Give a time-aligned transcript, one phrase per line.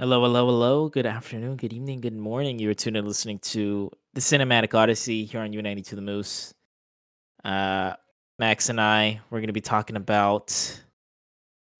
[0.00, 0.88] Hello, hello, hello.
[0.88, 2.58] Good afternoon, good evening, good morning.
[2.58, 6.54] You are tuned in listening to the Cinematic Odyssey here on U92 The Moose.
[7.44, 7.92] Uh,
[8.38, 10.80] Max and I, we're going to be talking about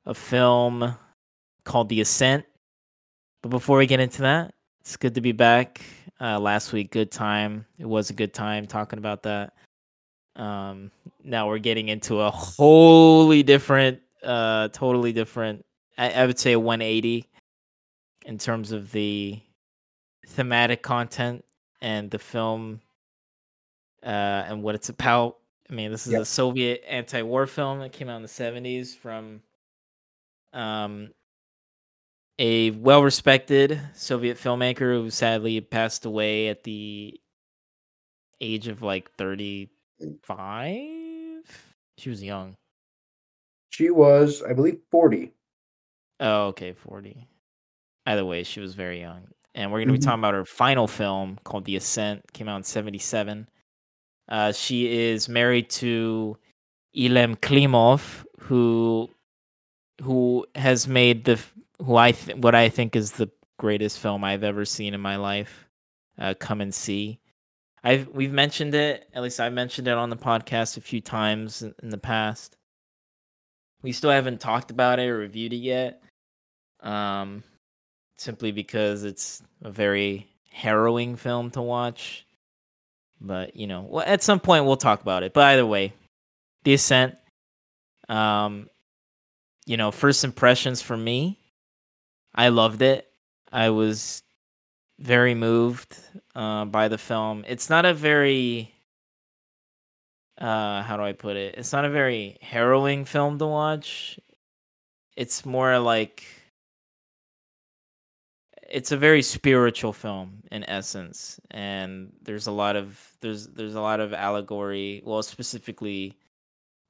[0.05, 0.95] a film
[1.65, 2.45] called The Ascent.
[3.43, 5.81] But before we get into that, it's good to be back.
[6.21, 7.65] Uh, last week, good time.
[7.79, 9.55] It was a good time talking about that.
[10.37, 10.91] Um,
[11.25, 15.65] now we're getting into a wholly different, uh, totally different.
[15.97, 17.30] I, I would say 180
[18.31, 19.41] in terms of the
[20.29, 21.45] thematic content
[21.83, 22.81] and the film
[24.05, 24.07] uh,
[24.47, 25.39] and what it's about.
[25.69, 26.23] I mean, this is Yep.
[26.23, 29.43] a Soviet anti-war film that came out in the 70s from
[30.53, 31.11] um,
[32.39, 37.21] a well-respected Soviet filmmaker who sadly passed away at the
[38.41, 39.69] age of like 35.
[41.99, 42.55] She was young.
[43.71, 45.33] She was, I believe, 40.
[46.21, 47.27] Oh, okay, 40.
[48.07, 49.29] Either way, she was very young.
[49.55, 50.05] And we're going to be Mhm.
[50.05, 53.49] talking about her final film called The Ascent, came out in 77.
[54.29, 56.37] Uh, she is married to
[56.97, 59.11] Elem Klimov, who
[60.03, 61.39] who has made the
[61.83, 65.17] who I th- what I think is the greatest film I've ever seen in my
[65.17, 65.69] life.
[66.17, 67.21] Uh, Come and see.
[67.85, 69.09] I've we've mentioned it.
[69.15, 72.57] At least I've mentioned it on the podcast a few times in, in the past.
[73.83, 76.03] We still haven't talked about it or reviewed it yet.
[76.81, 77.43] Um,
[78.21, 82.27] simply because it's a very harrowing film to watch.
[83.19, 85.33] But you know, well, at some point we'll talk about it.
[85.33, 85.95] But either way,
[86.65, 87.17] The Ascent.
[88.09, 88.69] Um,
[89.67, 91.39] you know, first impressions for me,
[92.35, 93.09] I loved it.
[93.53, 94.23] I was
[94.99, 95.97] very moved
[96.35, 97.45] uh, by the film.
[97.49, 98.75] It's not a very
[100.39, 101.55] uh how do I put it?
[101.57, 104.19] It's not a very harrowing film to watch.
[105.17, 106.25] It's more like
[108.71, 113.81] it's a very spiritual film in essence and there's a lot of there's there's a
[113.81, 116.17] lot of allegory well specifically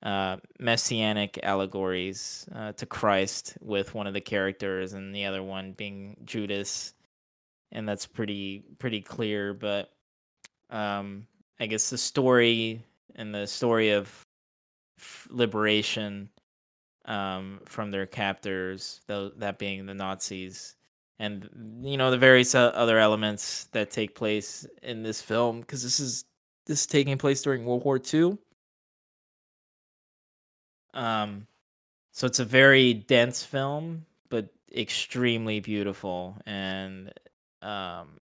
[0.02, 5.72] uh messianic allegories uh, to christ with one of the characters and the other one
[5.72, 6.92] being judas
[7.72, 9.90] and that's pretty pretty clear but
[10.70, 11.26] um
[11.58, 12.82] i guess the story
[13.16, 14.22] and the story of
[15.30, 16.28] liberation
[17.06, 20.76] um from their captors though that being the nazis
[21.20, 21.48] and
[21.82, 26.00] you know the various uh, other elements that take place in this film because this
[26.00, 26.24] is
[26.66, 28.38] this is taking place during World War II.
[30.94, 31.46] Um,
[32.10, 37.12] so it's a very dense film, but extremely beautiful, and
[37.60, 38.18] um,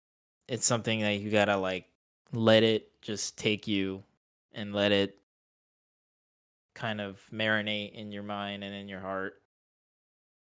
[0.49, 1.85] it's something that you gotta like
[2.33, 4.03] let it just take you
[4.55, 5.19] and let it
[6.75, 9.35] kind of marinate in your mind and in your heart.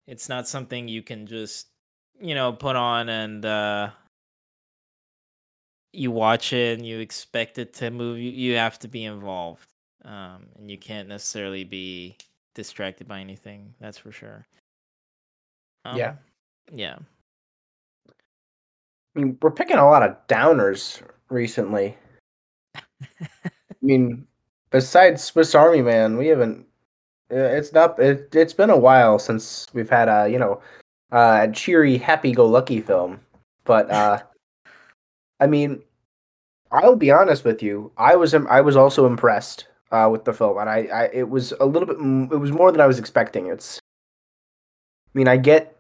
[0.07, 1.69] It's not something you can just
[2.23, 3.91] you know put on and uh
[5.93, 9.67] you watch it and you expect it to move you you have to be involved
[10.05, 12.17] um and you can't necessarily be
[12.55, 14.47] distracted by anything that's for sure
[15.85, 16.15] um, Yeah.
[16.73, 16.97] yeah
[19.15, 21.95] I mean, we're picking a lot of downers recently.
[23.05, 23.51] I
[23.83, 24.27] mean,
[24.71, 26.67] besides Swiss Army Man, we haven't.
[27.31, 27.99] uh, It's not.
[27.99, 30.63] It, it's been a while since we've had a you know
[31.13, 33.21] uh, cheery, happy-go-lucky film.
[33.65, 34.23] But uh,
[35.39, 35.83] I mean,
[36.73, 37.93] I'll be honest with you.
[37.97, 41.53] I was I was also impressed uh, with the film, and I, I it was
[41.61, 41.99] a little bit.
[42.33, 43.47] It was more than I was expecting.
[43.47, 43.79] It's.
[45.15, 45.77] I mean, I get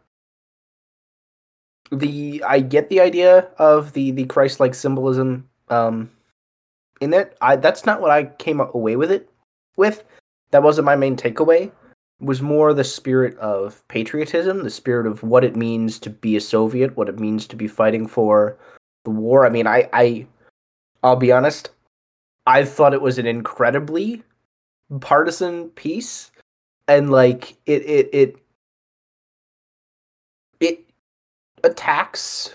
[1.90, 6.10] the I get the idea of the the Christ-like symbolism um
[7.00, 7.36] in it.
[7.40, 9.28] I that's not what I came away with it
[9.76, 10.04] with.
[10.50, 11.72] That wasn't my main takeaway.
[12.22, 16.40] Was more the spirit of patriotism, the spirit of what it means to be a
[16.40, 18.56] Soviet, what it means to be fighting for
[19.04, 19.44] the war.
[19.44, 20.26] I mean, I I
[21.02, 21.70] I'll be honest,
[22.46, 24.22] I thought it was an incredibly
[25.00, 26.30] partisan piece
[26.88, 28.36] and like it it it
[30.60, 30.84] it
[31.64, 32.54] attacks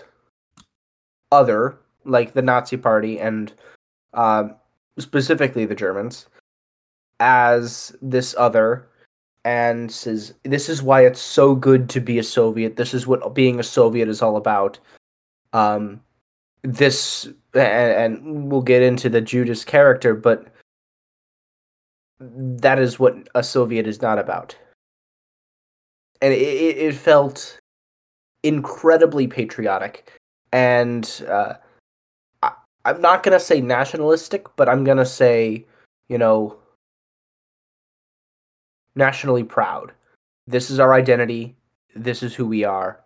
[1.32, 3.52] other like the Nazi party and
[4.14, 4.54] um
[4.98, 6.26] specifically the Germans
[7.20, 8.88] as this other
[9.48, 12.76] and says this is why it's so good to be a Soviet.
[12.76, 14.78] This is what being a Soviet is all about.
[15.54, 16.02] Um
[16.62, 17.24] this
[17.54, 20.48] and, and we'll get into the Judas character, but
[22.20, 24.54] that is what a Soviet is not about.
[26.20, 27.58] And it, it, felt
[28.42, 30.12] incredibly patriotic
[30.52, 31.54] and uh,
[32.42, 32.52] I,
[32.84, 35.64] i'm not going to say nationalistic but i'm going to say
[36.08, 36.56] you know
[38.98, 39.92] nationally proud
[40.46, 41.56] this is our identity
[41.96, 43.00] this is who we are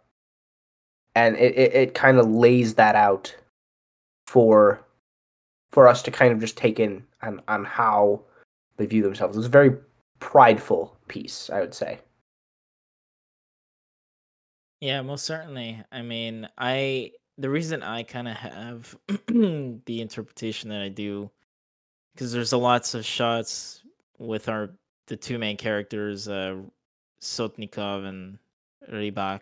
[1.14, 3.34] and it, it, it kind of lays that out
[4.26, 4.84] for
[5.72, 8.22] for us to kind of just take in on, on how
[8.76, 9.36] they view themselves.
[9.36, 9.76] It's a very
[10.20, 11.98] prideful piece, I would say.
[14.80, 15.82] Yeah, most certainly.
[15.90, 18.96] I mean, I the reason I kind of have
[19.28, 21.30] the interpretation that I do
[22.14, 23.82] because there's a lots of shots
[24.18, 24.70] with our
[25.06, 26.56] the two main characters, uh,
[27.20, 28.38] Sotnikov and
[28.90, 29.40] Rybak,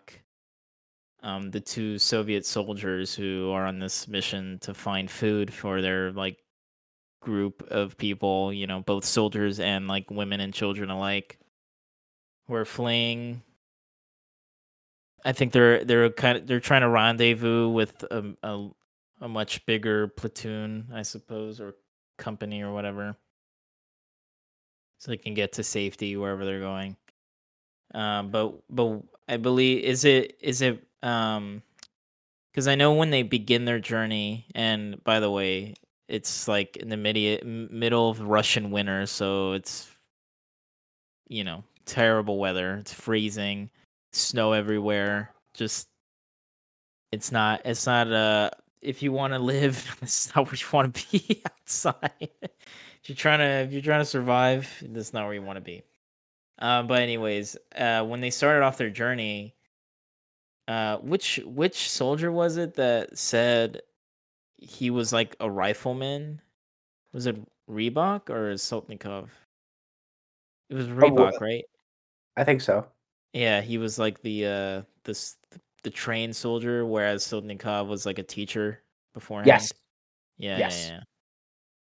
[1.23, 6.11] um, the two Soviet soldiers who are on this mission to find food for their
[6.11, 6.37] like
[7.21, 11.39] group of people, you know, both soldiers and like women and children alike,
[12.47, 13.41] who are fleeing.
[15.23, 18.69] I think they're they're kind of they're trying to rendezvous with a, a,
[19.21, 21.75] a much bigger platoon, I suppose, or
[22.17, 23.15] company or whatever,
[25.01, 26.95] so they can get to safety wherever they're going.
[27.95, 31.63] Um, but but I believe is it is it um
[32.51, 35.73] because I know when they begin their journey, and by the way,
[36.07, 39.89] it's like in the midi- middle of Russian winter, so it's
[41.27, 42.77] you know terrible weather.
[42.77, 43.71] It's freezing,
[44.13, 45.33] snow everywhere.
[45.55, 45.87] Just
[47.11, 48.51] it's not it's not uh
[48.81, 52.29] if you want to live, it's not where you want to be outside.
[53.03, 55.61] If you're trying to if you're trying to survive, that's not where you want to
[55.61, 55.83] be.
[56.59, 59.55] Uh, but anyways, uh, when they started off their journey,
[60.67, 63.81] uh, which which soldier was it that said
[64.57, 66.41] he was like a rifleman?
[67.13, 67.37] Was it
[67.69, 69.29] Rybak or Sotnikov?
[70.69, 71.65] It was Rybak, right?
[72.37, 72.85] I think so.
[73.33, 75.37] Yeah, he was like the uh this
[75.83, 78.83] the trained soldier, whereas Sotnikov was like a teacher
[79.13, 79.47] beforehand.
[79.47, 79.73] Yes.
[80.37, 80.59] Yeah.
[80.59, 80.87] Yes.
[80.87, 80.93] Yeah.
[80.95, 81.01] yeah.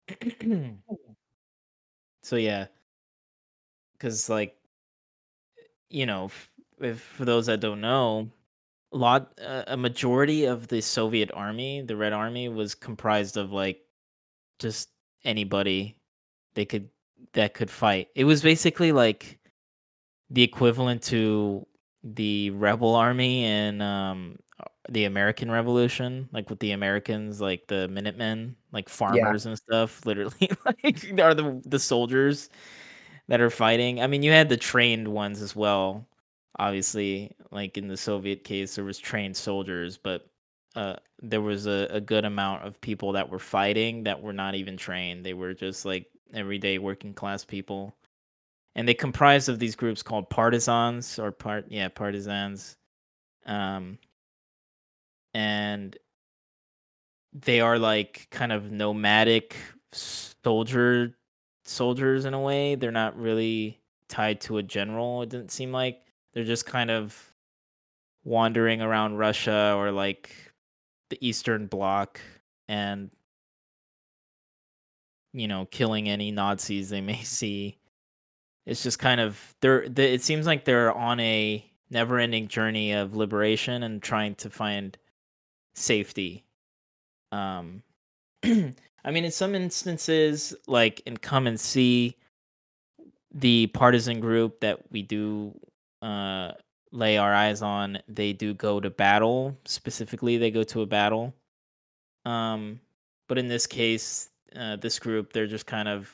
[2.22, 2.68] so yeah,
[3.94, 4.56] because like
[5.90, 6.30] you know,
[6.80, 8.30] if for those that don't know,
[8.94, 13.52] a lot uh, a majority of the Soviet army, the Red Army, was comprised of
[13.52, 13.82] like
[14.60, 14.90] just
[15.26, 15.98] anybody
[16.56, 16.90] they could
[17.34, 18.10] that could fight.
[18.16, 19.40] It was basically like
[20.30, 21.66] the equivalent to
[22.04, 24.38] the rebel army in um
[24.90, 29.50] the American Revolution, like with the Americans, like the Minutemen, like farmers yeah.
[29.50, 30.06] and stuff.
[30.06, 32.50] Literally, like are the the soldiers
[33.28, 34.02] that are fighting.
[34.02, 36.06] I mean, you had the trained ones as well.
[36.60, 40.28] Obviously, like in the Soviet case, there was trained soldiers, but
[40.76, 44.56] uh, there was a, a good amount of people that were fighting that were not
[44.56, 45.26] even trained.
[45.26, 47.96] They were just like everyday working class people
[48.78, 52.78] and they comprised of these groups called partisans or part yeah partisans
[53.46, 53.98] um
[55.34, 55.98] and
[57.42, 59.56] they are like kind of nomadic
[59.92, 61.16] soldier
[61.66, 62.76] soldiers in a way.
[62.76, 63.80] They're not really
[64.10, 66.02] tied to a general it doesn't seem like.
[66.34, 67.34] They're just kind of
[68.24, 70.36] wandering around russia or like
[71.10, 72.20] the eastern bloc
[72.68, 73.10] and
[75.32, 77.78] you know killing any nazis they may see.
[78.66, 83.82] It's just kind of they're it seems like they're on a never-ending journey of liberation
[83.84, 84.98] and trying to find
[85.74, 86.44] safety
[87.32, 87.82] um
[88.44, 92.16] i mean in some instances like in come and see
[93.34, 95.54] the partisan group that we do
[96.02, 96.52] uh
[96.92, 99.58] lay our eyes on they do go to battle.
[99.66, 101.34] Specifically they go to a battle.
[102.26, 102.80] Um
[103.28, 106.10] but in this case uh, this group they're just kind of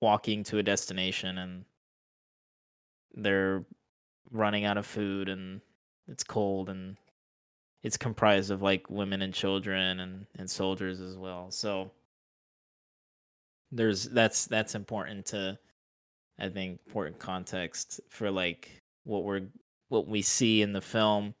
[0.00, 1.64] walking to a destination and
[3.14, 3.64] they're
[4.30, 5.60] running out of food and
[6.08, 6.96] it's cold and
[7.82, 11.50] it's comprised of like women and children and and soldiers as well.
[11.50, 11.90] So
[13.72, 15.56] there's that's that's important to
[16.40, 18.68] i think important context for like
[19.04, 19.42] what we're
[19.90, 21.34] what we see in the film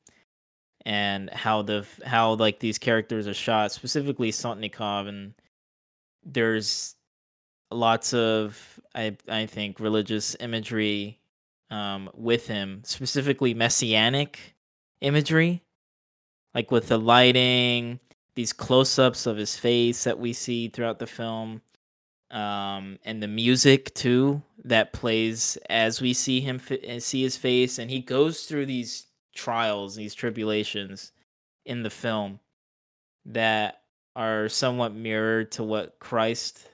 [0.86, 5.08] and how the how like these characters are shot specifically Sotnikov.
[5.08, 5.34] And
[6.24, 6.96] there's
[7.70, 11.20] lots of I I think religious imagery
[11.70, 14.56] um, with him, specifically messianic
[15.00, 15.62] imagery,
[16.54, 18.00] like with the lighting,
[18.34, 21.62] these close-ups of his face that we see throughout the film,
[22.30, 27.78] um, and the music too that plays as we see him fi- see his face,
[27.78, 31.12] and he goes through these trials, these tribulations
[31.66, 32.38] in the film
[33.24, 33.82] that
[34.16, 36.68] are somewhat mirrored to what Christ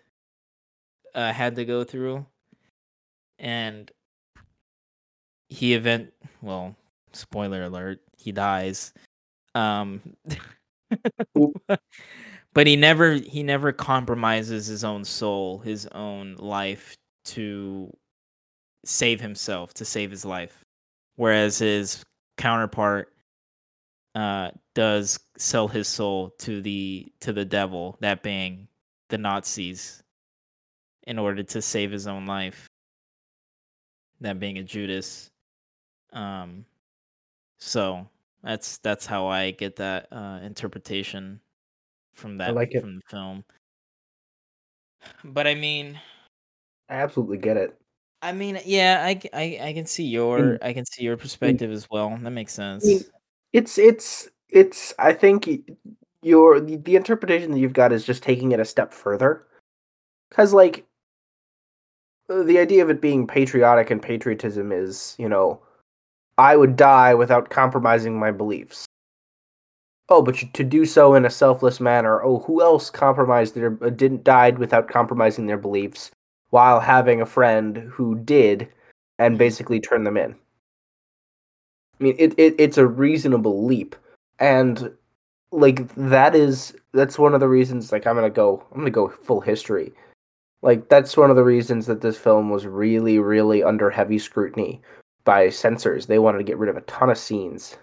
[1.14, 2.24] uh, had to go through,
[3.38, 3.90] and
[5.48, 6.76] he event well,
[7.12, 8.92] spoiler alert, he dies.
[9.56, 10.02] Um,
[12.52, 16.94] but he never he never compromises his own soul, his own life
[17.26, 17.90] to
[18.84, 20.62] save himself, to save his life.
[21.16, 22.04] Whereas his
[22.36, 23.08] counterpart
[24.14, 28.68] uh, does sell his soul to the to the devil, that being
[29.08, 30.02] the Nazis,
[31.04, 32.66] in order to save his own life.
[34.20, 35.30] That being a Judas.
[36.12, 36.66] Um,
[37.58, 38.06] so
[38.46, 41.40] that's that's how I get that uh, interpretation
[42.14, 42.80] from that like it.
[42.80, 43.44] from the film.
[45.24, 46.00] But I mean,
[46.88, 47.76] I absolutely get it.
[48.22, 51.88] I mean, yeah, I, I, I can see your I can see your perspective as
[51.90, 52.16] well.
[52.22, 53.04] That makes sense.
[53.52, 54.94] It's it's it's.
[54.98, 55.48] I think
[56.22, 59.46] your the, the interpretation that you've got is just taking it a step further,
[60.30, 60.86] because like
[62.30, 65.60] uh, the idea of it being patriotic and patriotism is, you know,
[66.38, 68.86] I would die without compromising my beliefs.
[70.08, 72.22] Oh, but to do so in a selfless manner.
[72.22, 76.10] Oh, who else compromised their uh, didn't died without compromising their beliefs
[76.50, 78.68] while having a friend who did
[79.18, 80.32] and basically turned them in.
[81.98, 83.96] I mean, it, it it's a reasonable leap,
[84.38, 84.92] and
[85.50, 87.90] like that is that's one of the reasons.
[87.90, 89.92] Like I'm gonna go, I'm gonna go full history.
[90.62, 94.82] Like that's one of the reasons that this film was really, really under heavy scrutiny
[95.26, 96.06] by censors.
[96.06, 97.76] They wanted to get rid of a ton of scenes.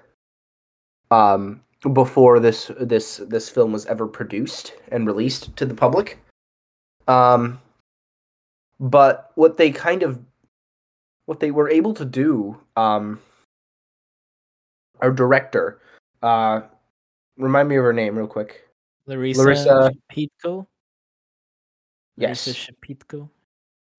[1.12, 6.18] Um, before this this this film was ever produced and released to the public.
[7.08, 7.62] Um,
[8.80, 10.20] but what they kind of
[11.26, 13.20] what they were able to do, um,
[15.02, 15.80] our director,
[16.22, 16.62] uh,
[17.38, 18.68] remind me of her name real quick.
[19.08, 20.66] Larisa, Larisa- Shepitko.
[22.16, 23.30] Yes, Larisa Shepitko.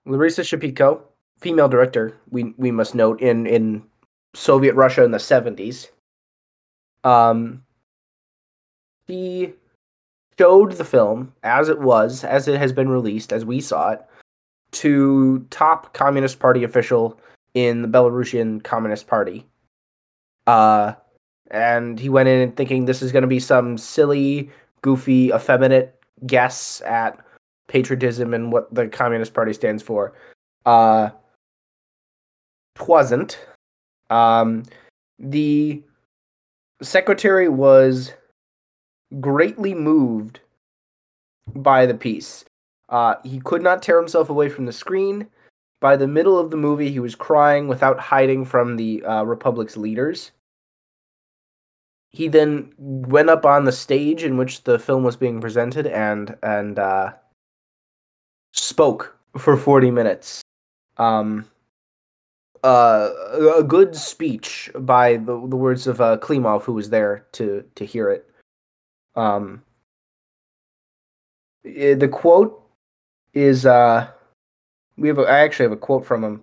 [0.07, 1.03] Larisa Shepitko,
[1.41, 2.17] female director.
[2.31, 3.83] We we must note in in
[4.35, 5.91] Soviet Russia in the seventies.
[7.05, 7.63] Um,
[9.09, 9.53] she
[10.39, 14.01] showed the film as it was, as it has been released, as we saw it,
[14.73, 17.21] to top Communist Party official
[17.55, 19.47] in the Belarusian Communist Party.
[20.47, 20.95] Uh,
[21.51, 24.51] and he went in thinking this is going to be some silly,
[24.83, 25.95] goofy, effeminate
[26.27, 27.19] guess at
[27.69, 30.15] patriotism and what the Communist Party stands for.
[30.67, 31.11] Uh,
[32.75, 33.39] twasn't.
[34.11, 34.65] Um,
[35.19, 35.83] the
[36.83, 38.13] secretary was
[39.21, 40.41] greatly moved
[41.55, 42.45] by the piece.
[42.89, 45.27] Uh, he could not tear himself away from the screen.
[45.81, 49.77] By the middle of the movie, he was crying without hiding from the uh, Republic's
[49.77, 50.33] leaders.
[52.11, 56.37] He then went up on the stage in which the film was being presented and
[56.43, 57.13] and uh,
[58.53, 60.41] spoke for forty minutes.
[60.97, 61.45] Um,
[62.65, 63.11] uh,
[63.59, 67.85] a good speech by the, the words of uh, Klimov, who was there to to
[67.85, 68.29] hear it.
[69.15, 69.63] Um,
[71.67, 72.61] eh, the quote
[73.35, 74.09] is uh,
[74.97, 76.43] we have a, I actually have a quote from him.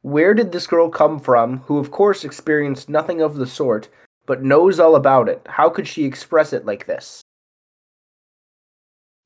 [0.00, 3.90] Where did this girl come from, who of course experienced nothing of the sort,
[4.24, 5.42] but knows all about it?
[5.46, 7.22] How could she express it like this?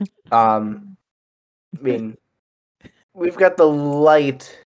[0.33, 0.97] Um,
[1.77, 2.17] I mean,
[3.15, 4.65] we've got the light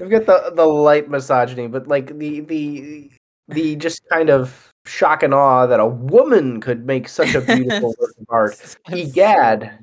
[0.00, 3.10] We've got the the light misogyny, but like the the
[3.48, 7.94] the just kind of shock and awe that a woman could make such a beautiful
[8.00, 8.76] work of art.
[8.90, 9.78] Egad.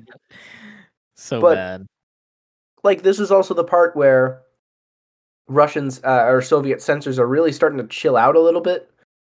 [1.16, 1.86] So But- bad.
[2.84, 4.42] Like this is also the part where
[5.48, 8.90] Russians uh, or Soviet censors are really starting to chill out a little bit.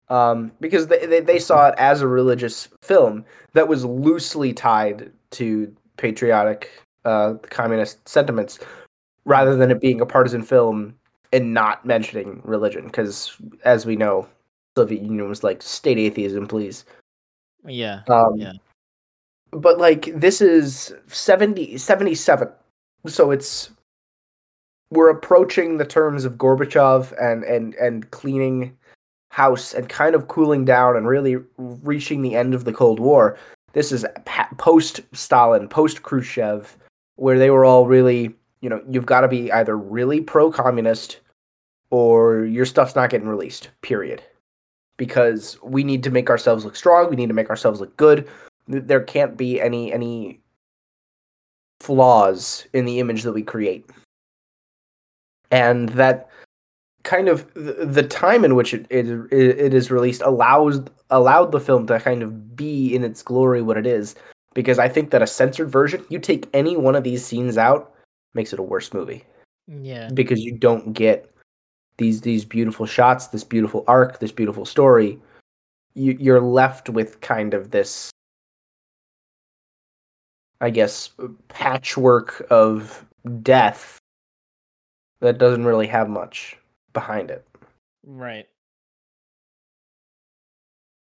[0.10, 3.24] Um, because they, they, they saw it as a religious film
[3.54, 6.70] that was loosely tied to patriotic
[7.06, 8.60] uh, communist sentiments
[9.26, 10.96] rather than it being a partisan film
[11.34, 14.28] and not mentioning religion because as we know
[14.78, 16.86] soviet union was like state atheism please
[17.66, 18.02] Yeah.
[18.10, 18.54] um, Yeah.
[19.52, 22.50] but like this is 70 77
[23.08, 23.72] so it's
[24.92, 28.76] we're approaching the terms of gorbachev and and and cleaning
[29.32, 33.38] house and kind of cooling down and really reaching the end of the cold war
[33.74, 34.06] this is
[34.58, 36.78] post stalin post khrushchev
[37.16, 41.20] where they were all really you know you've got to be either really pro communist
[41.92, 44.24] or your stuff's not getting released period.
[44.98, 48.28] Because we need to make ourselves look strong we need to make ourselves look good.
[48.68, 50.40] There can't be any any
[51.80, 53.86] flaws in the image that we create.
[55.50, 56.30] And that
[57.04, 61.88] kind of the, time in which it, it it is released allows allowed the film
[61.88, 64.16] to kind of be in its glory what it is.
[64.54, 67.94] Because i think that a censored version you take any one of these scenes out
[68.34, 69.24] makes it a worse movie
[69.68, 70.10] Yeah.
[70.14, 71.34] because you don't get
[71.98, 75.20] these these beautiful shots, this beautiful arc, this beautiful story.
[75.94, 78.10] You, you're left with kind of this,
[80.62, 81.10] I guess,
[81.50, 83.06] patchwork of
[83.44, 83.98] death
[85.20, 86.58] that doesn't really have much
[86.94, 87.46] behind it.
[88.04, 88.48] Right.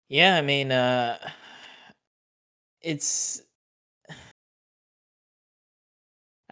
[0.08, 1.18] Yeah, I mean, uh,
[2.82, 3.40] it's.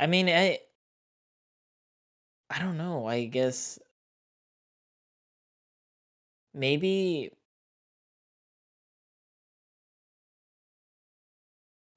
[0.03, 0.59] I mean, I.
[2.51, 3.07] I don't know.
[3.07, 3.79] I guess
[6.55, 7.31] maybe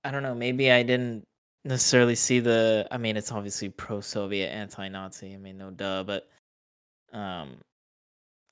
[0.05, 0.35] I don't know.
[0.35, 1.27] Maybe I didn't
[1.65, 2.87] necessarily see the.
[2.91, 5.33] I mean, it's obviously pro-Soviet, anti-Nazi.
[5.33, 6.03] I mean, no duh.
[6.03, 6.29] But
[7.11, 7.57] um,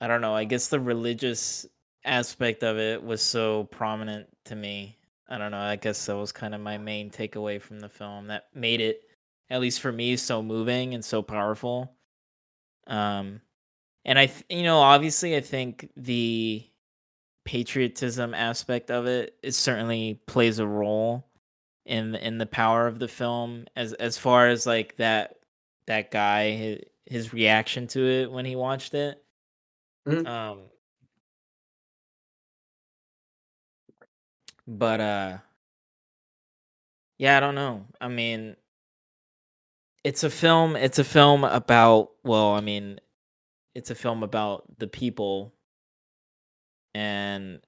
[0.01, 0.35] I don't know.
[0.35, 1.67] I guess the religious
[2.05, 4.97] aspect of it was so prominent to me.
[5.29, 5.59] I don't know.
[5.59, 9.01] I guess that was kind of my main takeaway from the film that made it,
[9.49, 11.95] at least for me, so moving and so powerful.
[12.87, 13.41] Um,
[14.05, 16.65] and I, th- you know, obviously, I think the
[17.45, 21.25] patriotism aspect of it is certainly plays a role
[21.85, 25.35] in in the power of the film as as far as like that
[25.85, 29.21] that guy his, his reaction to it when he watched it
[30.07, 30.25] Mhm.
[30.25, 30.59] um
[34.65, 35.37] but uh
[37.17, 38.55] yeah i don't know i mean
[40.03, 42.99] it's a film it's a film about well i mean
[43.75, 45.53] it's a film about the people
[46.93, 47.59] and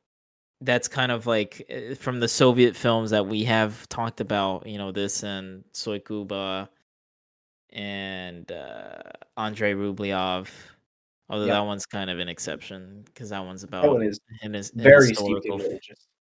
[0.61, 4.77] that's kind of like eh, from the soviet films that we have talked about you
[4.77, 6.69] know this and Soy Cuba
[7.75, 9.01] and uh,
[9.37, 10.47] Andrei Rublev.
[11.27, 14.71] Although that one's kind of an exception because that one's That about one is his,
[14.71, 15.59] very historical.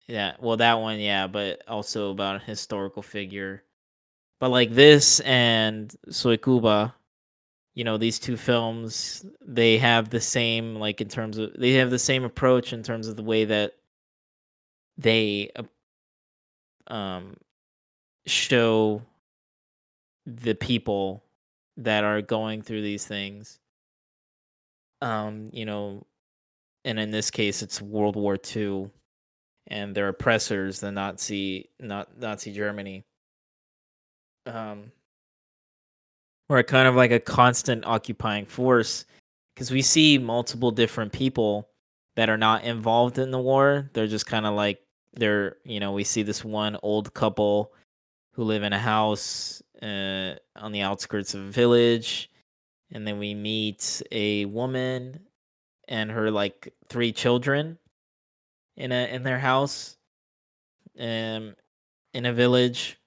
[0.07, 3.63] Yeah, well, that one, yeah, but also about a historical figure.
[4.41, 6.95] But like this and Soy Cuba,
[7.75, 11.91] you know, these two films, they have the same, like, in terms of, they have
[11.91, 13.75] the same approach in terms of the way that
[14.97, 15.63] they uh,
[16.93, 17.37] um,
[18.27, 19.03] show
[20.27, 21.23] the people
[21.77, 23.59] that are going through these things.
[25.01, 26.05] Um you know
[26.85, 28.91] and in this case it's world war ii
[29.69, 33.05] and their oppressors the nazi not nazi germany
[34.49, 34.91] um
[36.49, 39.05] were kind of like a constant occupying force
[39.55, 41.69] because we see multiple different people
[42.17, 43.91] that are not involved in the war.
[43.93, 44.81] They're just kind of like
[45.15, 47.73] they're you know we see this one old couple
[48.33, 52.31] who live in a house uh, on the outskirts of a village
[52.93, 55.21] and then we meet a woman
[55.89, 57.79] and her like three children
[58.77, 59.97] in a in their house
[61.01, 61.55] um
[62.15, 62.98] in a village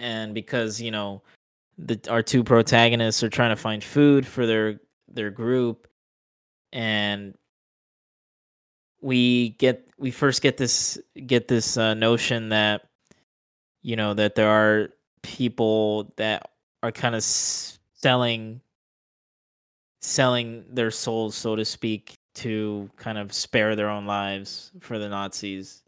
[0.00, 1.22] and because you know
[1.78, 5.86] the our two protagonists are trying to find food for their their group
[6.72, 7.34] and
[9.00, 12.82] we get we first get this get this uh, notion that
[13.82, 14.90] you know that there are
[15.22, 16.50] people that
[16.82, 18.60] are kind of selling
[20.02, 25.08] selling their souls so to speak to kind of spare their own lives for the
[25.08, 25.82] Nazis.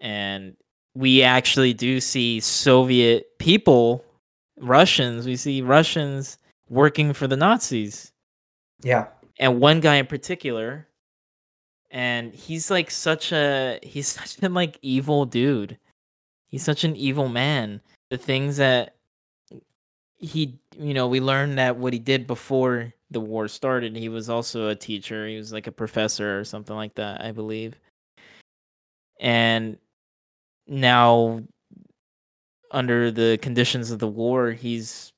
[0.00, 0.56] And
[0.96, 4.04] we actually do see Soviet people
[4.58, 6.38] Russians we see Russians
[6.70, 8.12] working for the Nazis.
[8.82, 9.08] Yeah.
[9.38, 10.88] and one guy in particular
[11.90, 15.78] and he's like such a he's such a like evil dude.
[16.48, 17.80] He's such an evil man.
[18.10, 18.96] The things that
[20.18, 24.30] he you know we learned that what he did before the war started he was
[24.30, 25.28] also a teacher.
[25.28, 27.74] He was like a professor or something like that i believe.
[29.20, 29.78] And
[30.66, 31.42] now
[32.70, 35.12] under the conditions of the war he's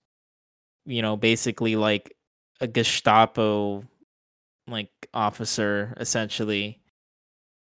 [0.84, 2.14] you know basically like
[2.60, 3.82] a gestapo
[4.66, 6.80] like officer essentially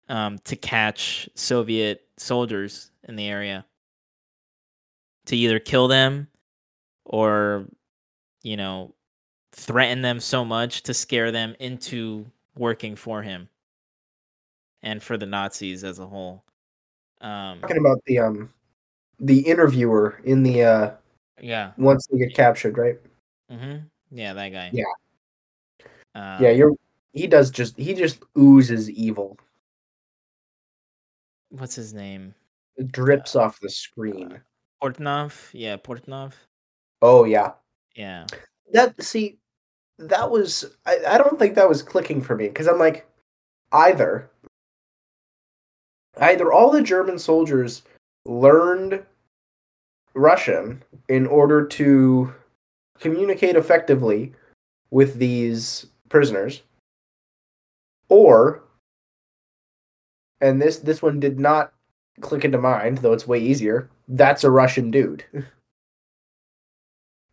[0.08, 3.64] um to catch soviet soldiers in the area.
[5.26, 6.28] To either kill them
[7.06, 7.66] or
[8.42, 8.94] you know
[9.52, 13.48] threaten them so much to scare them into working for him
[14.82, 16.44] and for the nazis as a whole
[17.24, 18.50] um Talking about the um
[19.18, 20.90] the interviewer in the uh
[21.40, 22.98] yeah once they get captured, right?
[23.50, 23.86] Mm-hmm.
[24.10, 24.84] yeah that guy Yeah.
[26.14, 26.72] um, yeah, you're
[27.12, 29.38] he does just he just oozes evil.
[31.50, 32.34] what's his name
[32.76, 34.40] It drips off the screen.
[34.82, 36.32] portnov yeah portnov
[37.02, 37.52] Oh yeah.
[37.94, 38.26] yeah
[38.72, 39.38] That see
[39.98, 43.06] that was I, I don't think that was clicking for me because I'm like
[43.72, 44.30] either
[46.20, 47.82] either all the German soldiers
[48.26, 49.04] learned
[50.14, 52.32] Russian in order to
[52.98, 54.32] communicate effectively
[54.90, 56.62] with these prisoners
[58.08, 58.62] or
[60.40, 61.72] and this this one did not
[62.20, 65.24] click into mind though it's way easier that's a russian dude.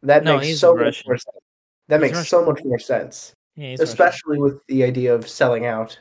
[0.03, 1.37] That No, makes so much more sense.
[1.87, 3.91] That He's makes so much more sense yeah he's Russian.
[3.91, 5.99] especially with the idea of selling out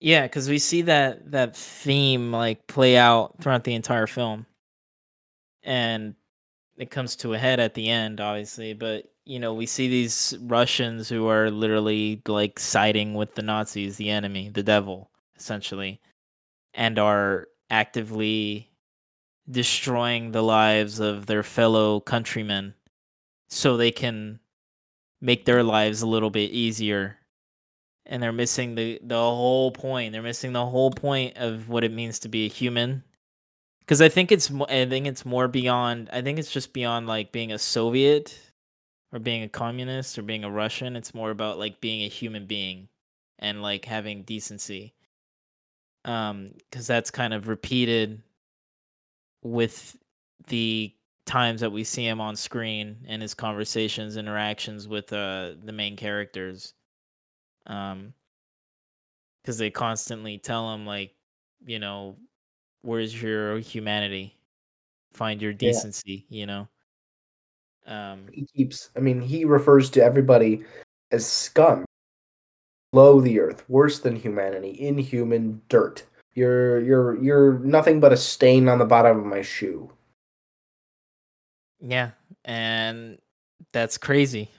[0.00, 4.46] Yeah, because we see that that theme like play out throughout the entire film,
[5.62, 6.14] and
[6.76, 8.74] it comes to a head at the end, obviously.
[8.74, 13.96] But you know, we see these Russians who are literally like siding with the Nazis,
[13.96, 16.00] the enemy, the devil, essentially,
[16.74, 18.70] and are actively
[19.50, 22.74] destroying the lives of their fellow countrymen
[23.48, 24.40] so they can
[25.20, 27.18] make their lives a little bit easier
[28.06, 30.12] and they're missing the the whole point.
[30.12, 33.02] They're missing the whole point of what it means to be a human.
[33.80, 37.30] Because i think it's i think it's more beyond i think it's just beyond like
[37.30, 38.36] being a soviet
[39.12, 40.96] or being a communist or being a russian.
[40.96, 42.88] It's more about like being a human being
[43.38, 44.94] and like having decency.
[46.04, 48.22] Um because that's kind of repeated
[49.42, 49.96] with
[50.48, 50.92] the
[51.26, 55.96] times that we see him on screen and his conversations, interactions with uh, the main
[55.96, 56.72] characters.
[57.66, 58.12] Um,
[59.42, 61.14] because they constantly tell him like,
[61.64, 62.16] you know,
[62.82, 64.36] where's your humanity?
[65.12, 66.40] Find your decency, yeah.
[66.40, 66.68] you know.
[67.86, 68.90] Um, he keeps.
[68.96, 70.64] I mean, he refers to everybody
[71.12, 71.84] as scum,
[72.92, 76.04] below the earth, worse than humanity, inhuman dirt.
[76.34, 79.90] You're you're you're nothing but a stain on the bottom of my shoe.
[81.80, 82.10] Yeah,
[82.44, 83.18] and
[83.72, 84.50] that's crazy.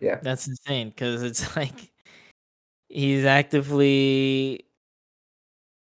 [0.00, 0.18] Yeah.
[0.22, 1.90] That's insane because it's like
[2.88, 4.66] he's actively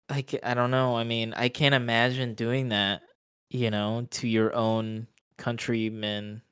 [0.08, 0.96] like I don't know.
[0.96, 3.02] I mean, I can't imagine doing that,
[3.48, 6.42] you know, to your own countrymen.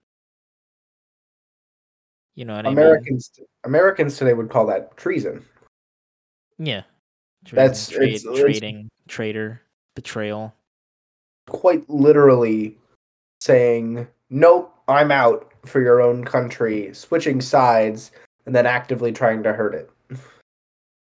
[2.35, 3.49] You know what Americans I mean?
[3.65, 5.45] Americans today would call that treason.
[6.59, 6.83] Yeah.
[7.45, 9.63] Treason, That's trade, it's, trading, it's, traitor,
[9.95, 10.55] betrayal.
[11.49, 12.77] Quite literally
[13.41, 18.13] saying, "Nope, I'm out for your own country," switching sides,
[18.47, 19.91] and then actively trying to hurt it.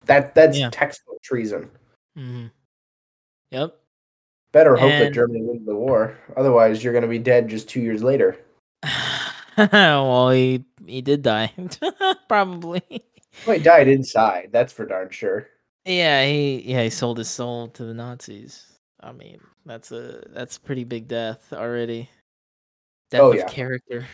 [0.07, 0.71] That that's yeah.
[0.71, 1.71] textbook treason.
[2.19, 2.47] Mm-hmm.
[3.51, 3.77] Yep.
[4.53, 5.07] Better hope and...
[5.07, 6.17] that Germany wins the war.
[6.37, 8.39] Otherwise, you're going to be dead just two years later.
[9.57, 11.53] well, he he did die,
[12.29, 12.83] probably.
[13.47, 14.49] Well, he died inside.
[14.53, 15.49] That's for darn sure.
[15.85, 18.65] Yeah, he yeah he sold his soul to the Nazis.
[19.01, 22.09] I mean, that's a that's a pretty big death already.
[23.13, 23.49] Oh, death oh, of yeah.
[23.49, 24.07] character,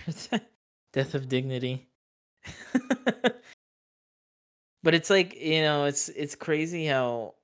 [0.92, 1.88] death of dignity.
[4.82, 7.34] but it's like you know, it's it's crazy how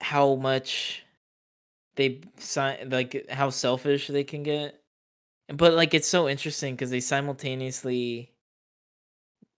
[0.00, 1.04] how much
[1.96, 4.80] they sign like how selfish they can get
[5.48, 8.32] but like it's so interesting because they simultaneously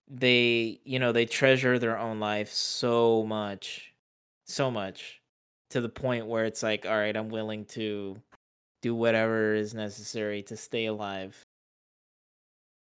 [0.09, 3.93] they you know they treasure their own life so much
[4.47, 5.21] so much
[5.71, 8.17] to the point where it's like all right i'm willing to
[8.83, 11.47] do whatever is necessary to stay alive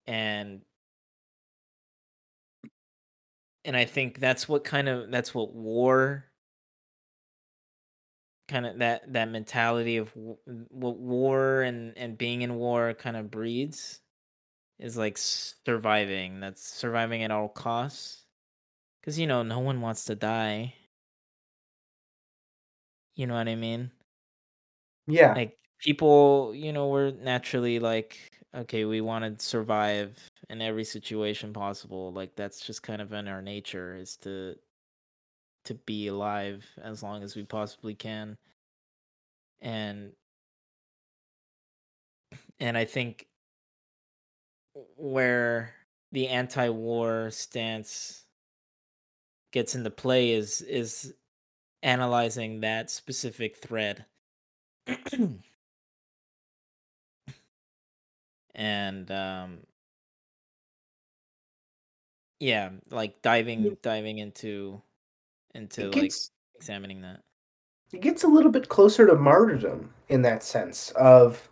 [0.07, 0.61] and
[3.65, 6.25] and i think that's what kind of that's what war
[8.47, 13.31] kind of that that mentality of what war and and being in war kind of
[13.31, 14.01] breeds
[14.77, 16.39] is like surviving.
[16.41, 18.25] That's surviving at all costs.
[19.03, 20.75] Cuz you know, no one wants to die.
[23.15, 23.91] You know what I mean?
[25.07, 25.33] Yeah.
[25.33, 28.17] Like people, you know, we're naturally like
[28.53, 30.17] okay, we want to survive
[30.49, 32.11] in every situation possible.
[32.13, 34.55] Like that's just kind of in our nature is to
[35.65, 38.37] to be alive as long as we possibly can.
[39.61, 40.13] And
[42.59, 43.27] and I think
[44.97, 45.73] where
[46.11, 48.25] the anti-war stance
[49.51, 51.13] gets into play is is
[51.83, 54.05] analyzing that specific thread
[58.55, 59.59] and um
[62.39, 64.81] yeah like diving diving into
[65.53, 66.11] into it like
[66.55, 67.21] examining that.
[67.93, 71.49] it gets a little bit closer to martyrdom in that sense of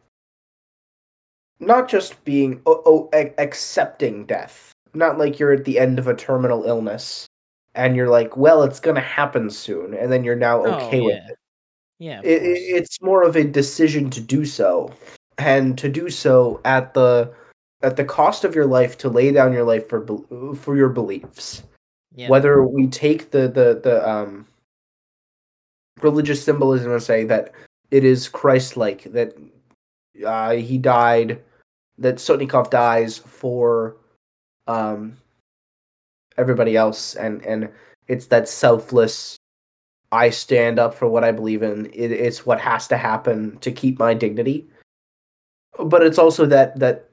[1.60, 6.08] not just being oh, oh a- accepting death not like you're at the end of
[6.08, 7.28] a terminal illness
[7.76, 11.02] and you're like well it's gonna happen soon and then you're now oh, okay oh,
[11.02, 11.06] yeah.
[11.06, 11.36] with it.
[12.00, 14.92] Yeah it, it's more of a decision to do so
[15.40, 17.32] and to do so at the
[17.82, 20.06] at the cost of your life to lay down your life for
[20.56, 21.64] for your beliefs
[22.16, 22.30] yeah.
[22.30, 24.46] whether we take the the the um
[26.02, 27.52] religious symbolism and say that
[27.90, 29.34] it is christ-like that
[30.26, 31.42] uh, he died
[31.98, 33.96] that Sotnikov dies for
[34.68, 35.18] um
[36.38, 37.70] everybody else and and
[38.08, 39.38] it's that selfless
[40.12, 41.86] I stand up for what I believe in.
[41.88, 44.68] It, it's what has to happen to keep my dignity.
[45.84, 47.10] But it's also that that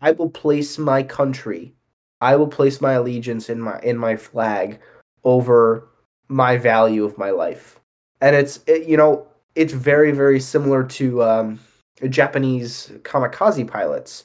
[0.00, 1.74] I will place my country
[2.20, 4.78] I will place my allegiance in my in my flag
[5.24, 5.88] over
[6.28, 7.80] my value of my life.
[8.20, 11.60] And it's it, you know, it's very very similar to um,
[12.08, 14.24] Japanese kamikaze pilots.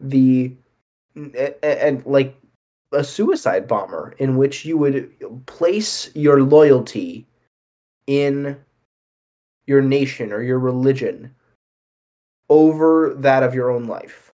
[0.00, 0.54] The
[1.14, 2.36] and, and like
[2.92, 7.26] a suicide bomber in which you would place your loyalty
[8.08, 8.56] in
[9.66, 11.32] your nation or your religion
[12.50, 14.32] over that of your own life.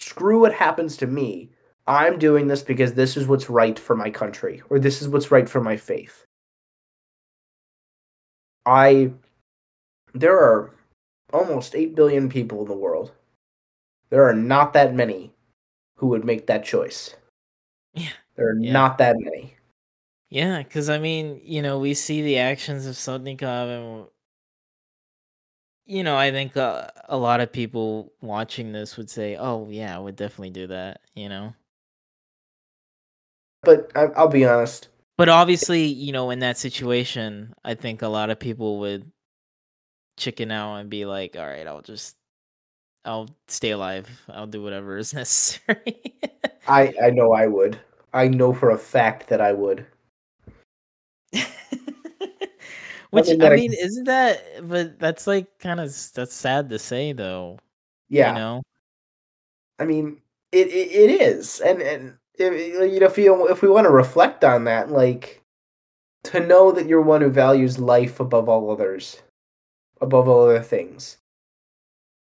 [0.00, 1.50] Screw what happens to me.
[1.86, 5.30] I'm doing this because this is what's right for my country or this is what's
[5.30, 6.24] right for my faith.
[8.66, 9.12] I
[10.14, 10.74] there are
[11.32, 13.12] almost 8 billion people in the world.
[14.08, 15.32] There are not that many
[15.96, 17.14] who would make that choice.
[17.94, 18.10] Yeah.
[18.36, 18.72] There are Yeah.
[18.72, 19.54] not that many.
[20.30, 24.06] Yeah, because I mean, you know, we see the actions of Sotnikov, and
[25.90, 29.96] you know, I think uh, a lot of people watching this would say, "Oh, yeah,
[29.96, 31.54] I would definitely do that." You know,
[33.62, 34.88] But I, I'll be honest.
[35.16, 39.10] but obviously, you know, in that situation, I think a lot of people would
[40.16, 42.16] chicken out and be like, "All right, I'll just,
[43.04, 44.08] I'll stay alive.
[44.28, 46.20] I'll do whatever is necessary."
[46.66, 47.78] I I know I would.
[48.14, 49.84] I know for a fact that I would.
[53.10, 54.42] Which I that I- mean, isn't that?
[54.68, 57.58] But that's like kind of that's sad to say, though.
[58.08, 58.32] Yeah.
[58.32, 58.62] You know.
[59.78, 60.20] I mean,
[60.52, 62.52] it it, it is, and and if,
[62.92, 65.42] you know, if you if we want to reflect on that, like
[66.24, 69.22] to know that you're one who values life above all others,
[70.00, 71.16] above all other things.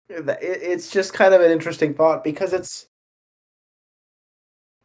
[0.08, 2.86] it- It's just kind of an interesting thought because it's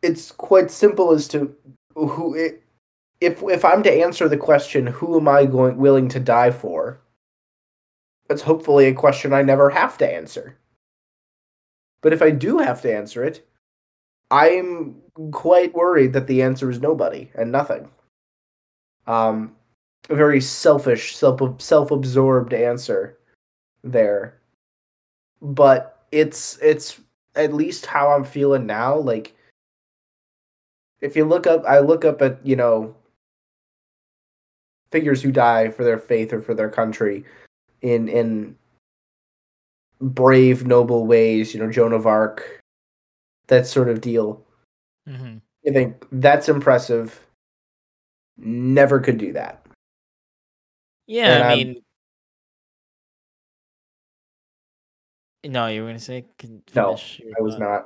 [0.02, 1.56] it's quite simple as to
[1.96, 2.64] who it.
[3.22, 7.00] If if I'm to answer the question, who am I going willing to die for?
[8.28, 10.58] That's hopefully a question I never have to answer.
[12.02, 13.48] But if I do have to answer it,
[14.32, 14.96] I'm
[15.32, 17.90] quite worried that the answer is nobody and nothing.
[19.06, 19.56] Um,
[20.10, 23.18] a very selfish, self self-absorbed answer
[23.84, 24.40] there.
[25.42, 27.02] But it's it's
[27.36, 28.98] at least how I'm feeling now.
[28.98, 29.36] Like,
[31.02, 32.96] if you look up, I look up at you know
[34.92, 37.26] figures who die for their faith or for their country
[37.82, 38.56] in in
[40.00, 41.54] brave, noble ways.
[41.54, 42.60] You know, Joan of Arc,
[43.48, 44.44] that sort of deal.
[45.08, 47.20] hmm I think that's impressive.
[48.38, 49.64] Never could do that.
[51.06, 51.84] Yeah, And I I'm- mean,
[55.54, 56.26] no, you were gonna say
[56.76, 56.96] No,
[57.38, 57.86] I was not.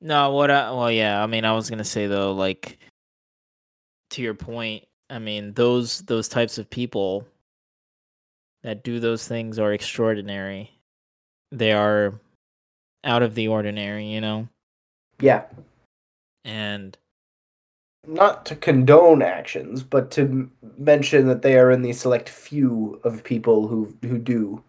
[0.00, 0.50] No, what?
[0.50, 1.22] I, well, yeah.
[1.22, 2.78] I mean, I was gonna say though, like
[4.12, 4.84] to your point.
[5.10, 7.26] I mean, those those types of people
[8.62, 10.70] that do those things are extraordinary.
[11.50, 12.14] They are
[13.04, 14.48] out of the ordinary, you know.
[15.20, 15.44] Yeah,
[16.44, 16.96] And
[18.06, 23.00] not to condone actions, but to m- mention that they are in the select few
[23.04, 24.62] of people who who do.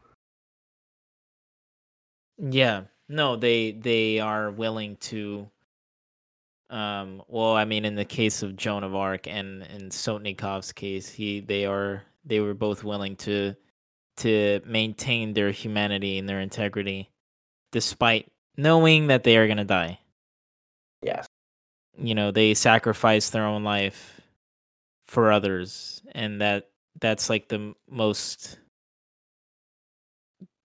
[2.37, 5.49] yeah, no, they they are willing to.
[6.73, 7.23] Um.
[7.29, 11.41] Well, I mean, in the case of Joan of Arc and in Sotnikov's case, he
[11.41, 13.55] they are they were both willing to
[14.17, 17.11] to maintain their humanity and their integrity,
[17.71, 19.99] despite knowing that they are gonna die.
[21.01, 21.27] Yes.
[21.97, 24.21] you know they sacrifice their own life
[25.05, 28.59] for others and that that's like the most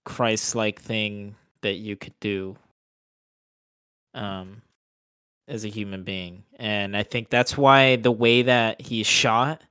[0.05, 2.57] christ-like thing that you could do
[4.15, 4.63] um
[5.49, 9.63] as a human being and i think that's why the way that he's shot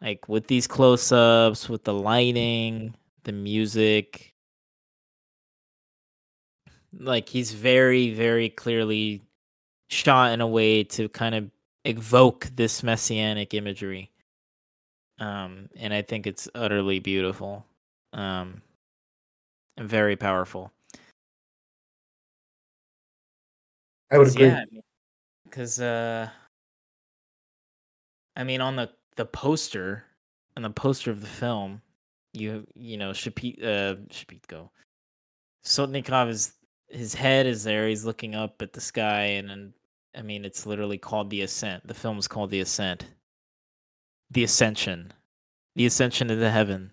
[0.00, 4.34] like with these close-ups with the lighting the music
[6.96, 9.20] like he's very very clearly
[9.88, 11.50] shot in a way to kind of
[11.84, 14.10] evoke this messianic imagery.
[15.18, 17.64] Um, and I think it's utterly beautiful.
[18.12, 18.62] Um,
[19.76, 20.72] and very powerful.
[24.14, 24.46] I would agree.
[24.46, 24.64] Yeah,
[25.44, 26.28] because uh,
[28.36, 30.04] I mean, on the the poster,
[30.56, 31.82] on the poster of the film,
[32.32, 34.70] you you know, Shapit uh Shapitko,
[35.64, 36.54] Sotnikov is
[36.88, 37.88] his head is there.
[37.88, 39.74] He's looking up at the sky, and then
[40.16, 41.84] I mean, it's literally called the Ascent.
[41.84, 43.06] The film is called the Ascent,
[44.30, 45.12] the Ascension,
[45.74, 46.92] the Ascension into heaven.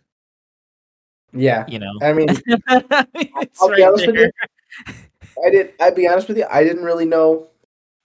[1.33, 1.65] Yeah.
[1.67, 4.31] You know, I mean, it's I'll be right honest with you.
[5.45, 5.73] I did.
[5.79, 6.45] I'd be honest with you.
[6.49, 7.47] I didn't really know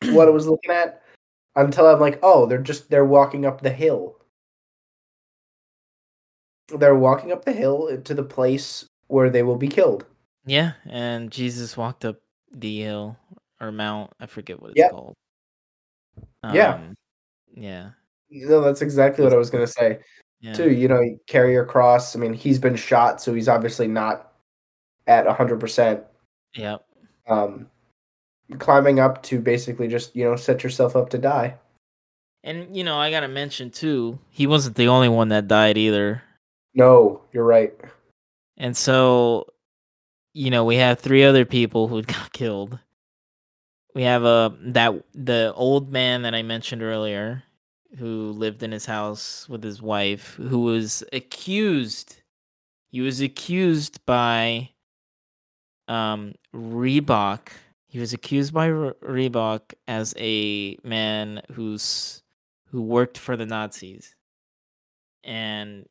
[0.11, 1.03] what I was looking at
[1.55, 4.17] until I'm like, oh, they're just they're walking up the hill.
[6.69, 10.05] They're walking up the hill to the place where they will be killed.
[10.45, 12.21] Yeah, and Jesus walked up
[12.53, 13.17] the Hill
[13.61, 14.13] or Mount.
[14.21, 14.91] I forget what it's Yep.
[14.91, 15.15] called.
[16.53, 16.75] Yeah.
[16.75, 16.95] Um,
[17.55, 17.91] yeah,
[18.31, 20.01] No, that's exactly what I was gonna say
[20.41, 20.71] yeah, too.
[20.71, 22.15] You know, carry your cross.
[22.15, 24.33] I mean, he's been shot, so he's obviously not
[25.07, 26.03] at hundred percent.
[26.55, 26.85] yep.
[27.27, 27.69] Um,
[28.59, 31.57] climbing up to basically just you know set yourself up to die.
[32.45, 36.23] And you know, I gotta mention too, he wasn't the only one that died either.
[36.75, 37.75] No, you're right.
[38.57, 39.47] And so,
[40.33, 42.79] you know, we have three other people who got killed.
[43.95, 47.43] We have uh, that the old man that I mentioned earlier,
[47.99, 52.23] who lived in his house with his wife, who was accused.
[52.91, 54.71] He was accused by
[55.89, 57.49] um Rybak.
[57.89, 62.23] He was accused by Re- Rybak as a man who's
[62.71, 64.15] who worked for the Nazis,
[65.25, 65.87] and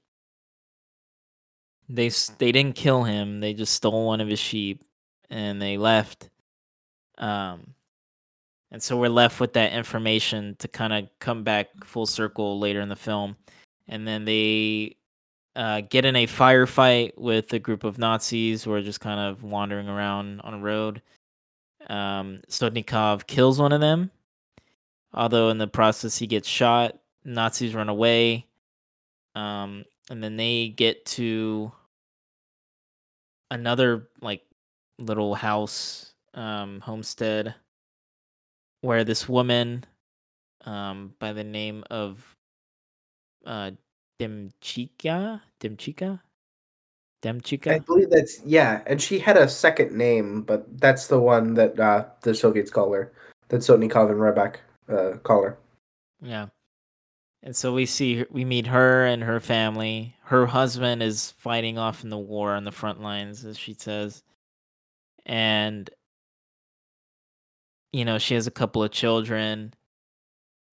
[1.89, 3.39] they they didn't kill him.
[3.39, 4.83] They just stole one of his sheep
[5.29, 6.29] and they left.
[7.17, 7.73] Um,
[8.71, 12.81] and so we're left with that information to kind of come back full circle later
[12.81, 13.37] in the film,
[13.87, 14.97] and then they
[15.55, 19.43] uh, get in a firefight with a group of Nazis who are just kind of
[19.43, 21.01] wandering around on a road.
[21.87, 22.41] Um,
[23.27, 24.11] kills one of them,
[25.13, 26.97] although in the process he gets shot.
[27.23, 28.47] Nazis run away.
[29.35, 31.71] Um, and then they get to
[33.51, 34.41] another like
[34.97, 37.53] little house um homestead
[38.81, 39.85] where this woman
[40.65, 42.35] um by the name of
[43.45, 43.71] uh
[44.19, 46.19] Demchikha Demchikha
[47.23, 47.71] Demchikha.
[47.71, 51.79] I believe that's yeah, and she had a second name, but that's the one that
[51.79, 53.11] uh, the Soviets call her.
[53.49, 54.57] That Sotnikov and Rybak
[54.89, 55.57] uh, call her.
[56.21, 56.47] yeah
[57.45, 62.03] and so we see we meet her and her family her husband is fighting off
[62.03, 64.23] in the war on the front lines as she says
[65.25, 65.89] and
[67.93, 69.73] you know she has a couple of children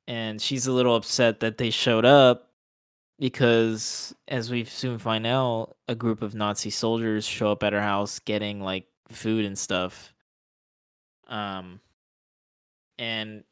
[0.09, 2.52] and she's a little upset that they showed up
[3.19, 7.83] because as we soon find out a group of nazi soldiers show up at her
[7.83, 10.13] house getting like food and stuff
[11.29, 11.81] um
[12.99, 13.45] and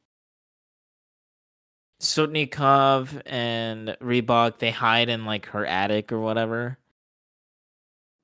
[2.01, 6.79] Sotnikov and Rybak they hide in like her attic or whatever.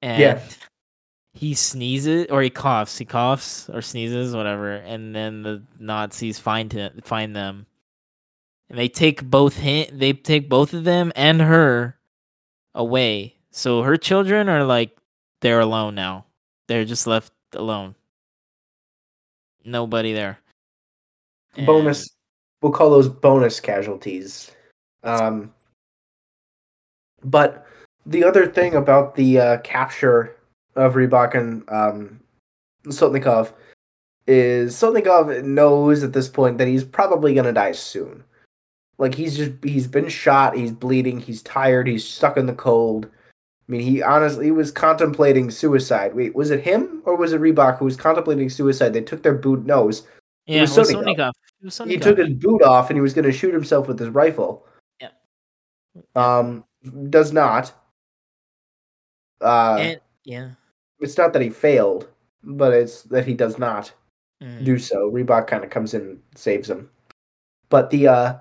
[0.03, 0.43] And Yeah.
[1.35, 6.73] he sneezes or he coughs, he coughs or sneezes, whatever, and then the Nazis find
[6.73, 7.67] him find them.
[8.69, 11.97] And they take both him they take both of them and her
[12.75, 13.37] away.
[13.51, 14.97] So her children are like
[15.41, 16.27] they're alone now.
[16.67, 17.95] They're just left alone.
[19.65, 20.39] Nobody there.
[21.57, 22.09] And- bonus
[22.61, 24.51] we'll call those bonus casualties
[25.05, 25.53] um
[27.25, 27.67] but
[28.07, 30.37] the other thing about the uh, capture
[30.77, 32.21] of Rybak and um,
[32.87, 33.53] Sotnikov
[34.27, 38.23] is Sotnikov knows at this point that he's probably gonna die soon.
[38.99, 43.07] Like he's just he's been shot, he's bleeding, he's tired, he's stuck in the cold.
[43.07, 46.15] I mean, he honestly was contemplating suicide.
[46.15, 48.93] Wait, was it him or was it Rybak who was contemplating suicide?
[48.93, 49.67] They took their boot.
[49.67, 50.07] No, it was
[50.47, 50.91] Yeah, was it was.
[50.91, 51.33] It
[51.63, 54.11] was he took his boot off and he was going to shoot himself with his
[54.11, 54.67] rifle.
[55.01, 55.09] Yeah.
[56.15, 56.65] Um,
[57.11, 57.73] does not.
[59.41, 60.51] Uh, and yeah.
[61.01, 62.09] it's not that he failed,
[62.45, 63.93] but it's that he does not
[64.43, 64.65] Mm.
[64.65, 65.11] do so.
[65.11, 66.91] Rybak kind of comes in and saves him.
[67.71, 68.39] But the uh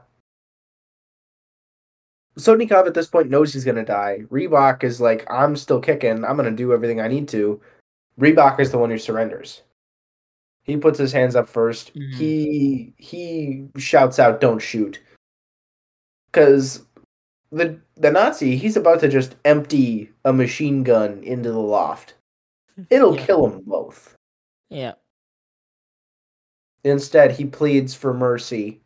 [2.38, 4.19] Sotnikov at this point knows he's gonna die.
[4.30, 7.62] Rybak is like, I'm still kicking, I'm gonna do everything I need to.
[8.19, 9.62] Rybak is the one who surrenders.
[10.63, 12.13] He puts his hands up 1st Mhm.
[12.15, 15.00] He he shouts out, Don't shoot.
[16.34, 16.86] Cause
[17.52, 22.15] the the Nazi, he's about to just empty a machine gun into the loft.
[22.89, 23.26] It'll Yeah.
[23.26, 24.15] kill them both.
[24.69, 24.93] Yeah.
[26.84, 28.82] Instead, he pleads for mercy,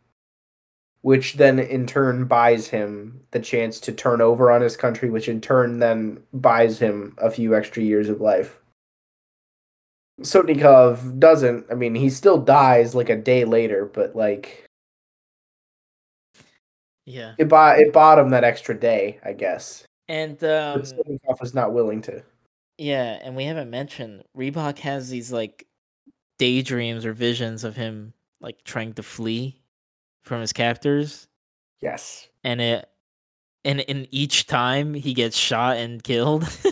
[1.01, 5.29] which then in turn buys him the chance to turn over on his country, which
[5.29, 8.59] in turn then buys him a few extra years of life.
[10.21, 11.65] Sotnikov doesn't.
[11.71, 14.65] I mean, he still dies like a day later, but like
[17.05, 17.35] Yeah.
[17.37, 19.85] it bought it bought him that extra day, I guess.
[20.09, 22.21] And But um Sotnikov was not willing to.
[22.77, 25.65] yeah, and we haven't mentioned Rybak has these like
[26.37, 29.61] daydreams or visions of him like trying to flee
[30.29, 31.27] from his captors
[31.81, 32.27] Yes.
[32.43, 32.87] and it
[33.65, 36.47] and in each time he gets shot and killed.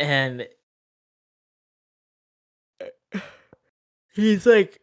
[0.00, 0.46] and
[4.14, 4.80] he's like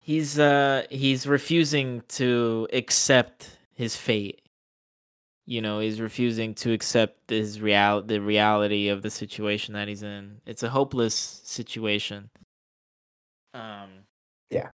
[0.00, 4.40] he's uh he's refusing to accept his fate
[5.46, 10.02] you know, he's refusing to accept his real the reality of the situation that he's
[10.02, 10.40] in.
[10.46, 12.30] It's a hopeless situation.
[13.54, 13.90] Um
[14.50, 14.70] Yeah.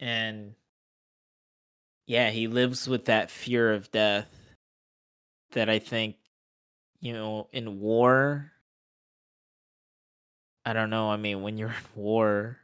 [0.00, 0.54] And
[2.06, 4.28] yeah, he lives with that fear of death
[5.52, 6.16] that I think
[7.00, 8.50] you know, in war
[10.66, 12.58] I don't know, I mean, when you're in war,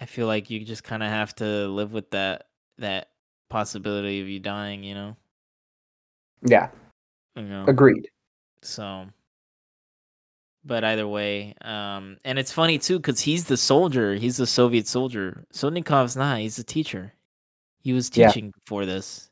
[0.00, 2.46] I feel like you just kind of have to live with that
[2.78, 3.10] that
[3.50, 5.16] possibility of you dying, you know.
[6.42, 6.70] Yeah,
[7.36, 7.64] You know.
[7.66, 8.08] agreed.
[8.62, 9.06] So,
[10.68, 14.14] but either way, um, and it's funny too because he's the soldier.
[14.14, 15.46] He's the Soviet soldier.
[15.52, 16.38] Sotnikov's not.
[16.40, 17.14] He's a teacher.
[17.80, 18.28] He was Yeah.
[18.28, 19.30] teaching before this.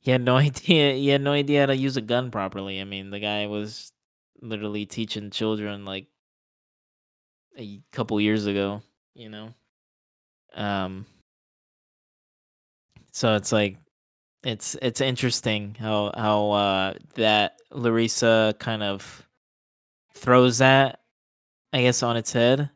[0.00, 0.94] He had no idea.
[0.94, 2.80] He had no idea how to use a gun properly.
[2.80, 3.92] I mean, the guy was
[4.40, 6.08] literally teaching children like
[7.56, 8.82] a couple years ago.
[9.14, 9.54] You know.
[10.54, 11.06] Um.
[13.12, 13.76] So it's like
[14.42, 19.26] it's it's interesting how how uh that Larisa kind of
[20.14, 21.00] throws that
[21.72, 22.70] I guess on its head.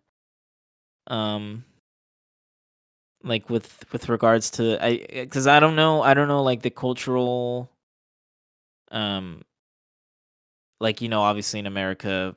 [1.06, 1.64] Um
[3.22, 6.70] like with with regards to I cuz I don't know I don't know like the
[6.70, 7.70] cultural
[8.90, 9.42] um
[10.80, 12.34] like you know obviously in America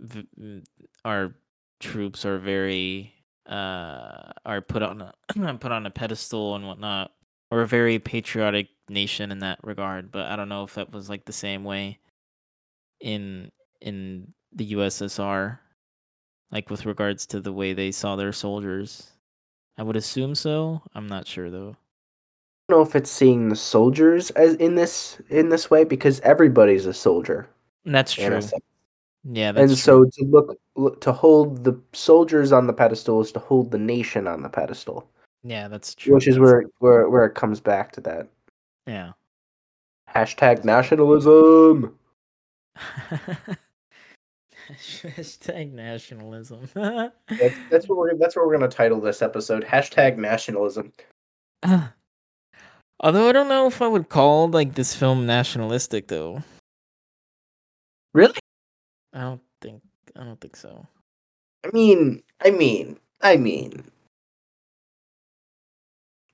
[0.00, 0.64] v- m-
[1.04, 1.34] our
[1.80, 3.14] troops are very
[3.48, 5.14] uh are put on a
[5.58, 7.12] put on a pedestal and whatnot
[7.50, 11.08] we're a very patriotic nation in that regard, but I don't know if that was
[11.10, 12.00] like the same way
[13.00, 13.50] in
[13.80, 15.58] in the USSR,
[16.50, 19.10] like with regards to the way they saw their soldiers.
[19.78, 20.82] I would assume so.
[20.94, 21.76] I'm not sure though.
[22.68, 26.20] I don't know if it's seeing the soldiers as in this in this way because
[26.20, 27.48] everybody's a soldier.
[27.84, 28.40] That's true.
[29.28, 29.76] Yeah, that's and true.
[29.76, 33.78] so to look, look to hold the soldiers on the pedestal is to hold the
[33.78, 35.08] nation on the pedestal,
[35.42, 36.14] yeah, that's true.
[36.14, 38.28] which is That's- where where where it comes back to that
[38.86, 39.12] yeah.
[40.14, 41.96] hashtag nationalism.
[44.68, 46.68] Hashtag nationalism.
[46.74, 49.64] That's, that's what we're that's what we're gonna title this episode.
[49.64, 50.92] Hashtag nationalism.
[53.00, 56.42] Although I don't know if I would call like this film nationalistic though.
[58.14, 58.38] Really?
[59.12, 59.82] I don't think
[60.16, 60.86] I don't think so.
[61.64, 63.84] I mean, I mean, I mean,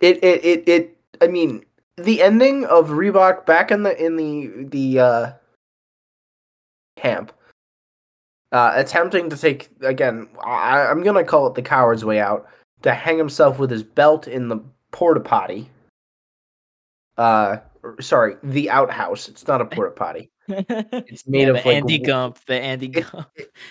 [0.01, 0.99] it, it, it, it.
[1.20, 1.64] I mean,
[1.97, 5.33] the ending of Rybak back in the in the the uh,
[6.97, 7.33] camp,
[8.53, 10.28] uh, attempting to take again.
[10.44, 12.46] I, I'm gonna call it the coward's way out
[12.82, 14.59] to hang himself with his belt in the
[14.90, 15.70] porta potty.
[17.16, 17.59] Uh,
[18.00, 19.28] sorry, the outhouse.
[19.28, 20.30] It's not a porta potty.
[20.48, 23.28] it's made the of, like, Andy Gump, the Andy It- Gump.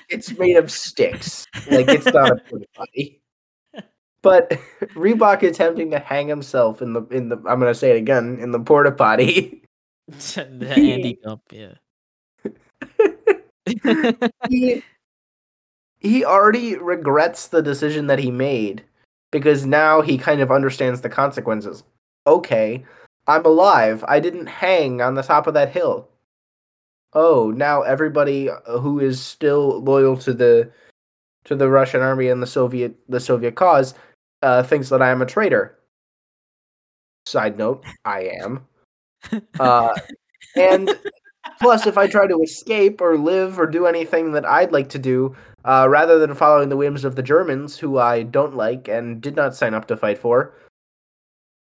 [0.09, 1.45] it's made of sticks.
[1.69, 3.21] Like it's not a porta potty.
[4.23, 4.49] But
[4.93, 8.51] Rybak attempting to hang himself in the in the I'm gonna say it again in
[8.51, 9.63] the porta potty.
[10.07, 11.73] the Andy Gump, yeah.
[14.49, 14.83] He
[15.99, 18.83] he already regrets the decision that he made
[19.31, 21.83] because now he kind of understands the consequences.
[22.25, 22.83] Okay,
[23.27, 24.03] I'm alive.
[24.07, 26.09] I didn't hang on the top of that hill.
[27.13, 30.71] Oh, now everybody who is still loyal to the
[31.45, 33.93] to the Russian army and the Soviet the Soviet cause
[34.41, 35.77] uh, thinks that I am a traitor.
[37.25, 38.67] Side note: I am.
[39.59, 39.93] Uh,
[40.55, 40.89] and
[41.59, 44.99] plus, if I try to escape or live or do anything that I'd like to
[44.99, 45.35] do,
[45.65, 49.35] uh, rather than following the whims of the Germans, who I don't like and did
[49.35, 50.53] not sign up to fight for,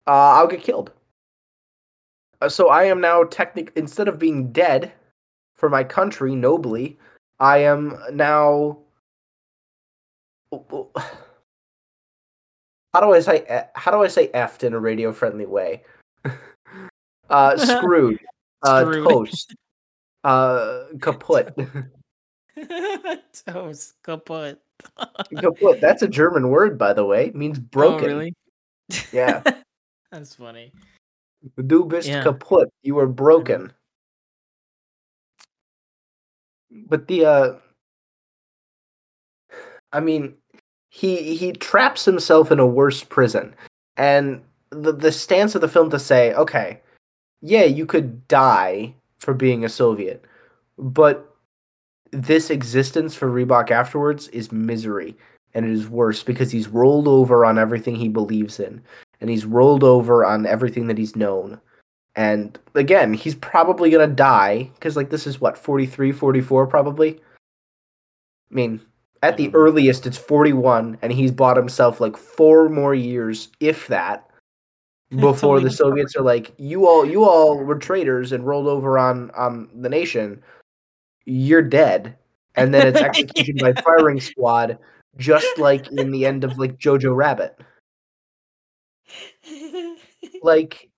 [0.07, 0.93] uh, I'll get killed.
[2.41, 4.93] Uh, so I am now technic instead of being dead
[5.57, 6.99] for my country nobly,
[7.39, 8.79] I am now.
[12.93, 15.85] How do I say e- how do I say effed in a radio friendly way?
[17.31, 18.19] uh, screwed,
[18.65, 19.09] uh, Screwed.
[19.09, 19.55] toast,
[20.25, 21.55] uh, kaput.
[23.47, 24.59] Toast kaput.
[25.41, 25.81] kaput.
[25.81, 27.27] That's a German word, by the way.
[27.27, 28.05] It means broken.
[28.05, 28.35] Oh, really?
[29.13, 29.43] Yeah.
[30.13, 30.73] That's funny.
[31.67, 32.23] Du bist Yeah.
[32.23, 32.69] kaput.
[32.83, 33.73] You are broken.
[36.71, 37.53] But the uh
[39.93, 40.35] I mean
[40.91, 43.55] he he traps himself in a worse prison.
[43.97, 46.81] And the the stance of the film to say, okay,
[47.41, 50.25] yeah, you could die for being a Soviet,
[50.79, 51.31] but
[52.11, 55.17] this existence for Rybak afterwards is misery.
[55.55, 58.83] And it is worse because he's rolled over on everything he believes in.
[59.21, 61.61] And he's rolled over on everything that he's known.
[62.17, 67.21] And again, he's probably going to die because, like, this is what, 43, 44 probably?
[68.51, 68.81] I mean,
[69.23, 69.59] at the I don't know.
[69.59, 74.30] earliest, it's 41, and he's bought himself like four more years, if that.
[75.21, 79.31] before the Soviets are like, you all, you all were traitors and rolled over on
[79.33, 80.43] on the nation.
[81.27, 82.17] You're dead,
[82.57, 84.79] and then it's execution by firing squad,
[85.17, 87.59] just like in the end of like Jojo Rabbit.
[90.43, 90.89] Like,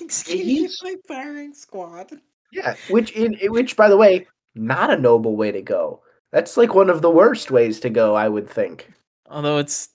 [0.00, 2.10] Excuse he's- my firing squad.
[2.52, 6.02] yeah, which in in- which by the way, not a noble way to go.
[6.32, 8.90] That's like one of the worst ways to go, I would think.
[9.28, 9.88] Although it's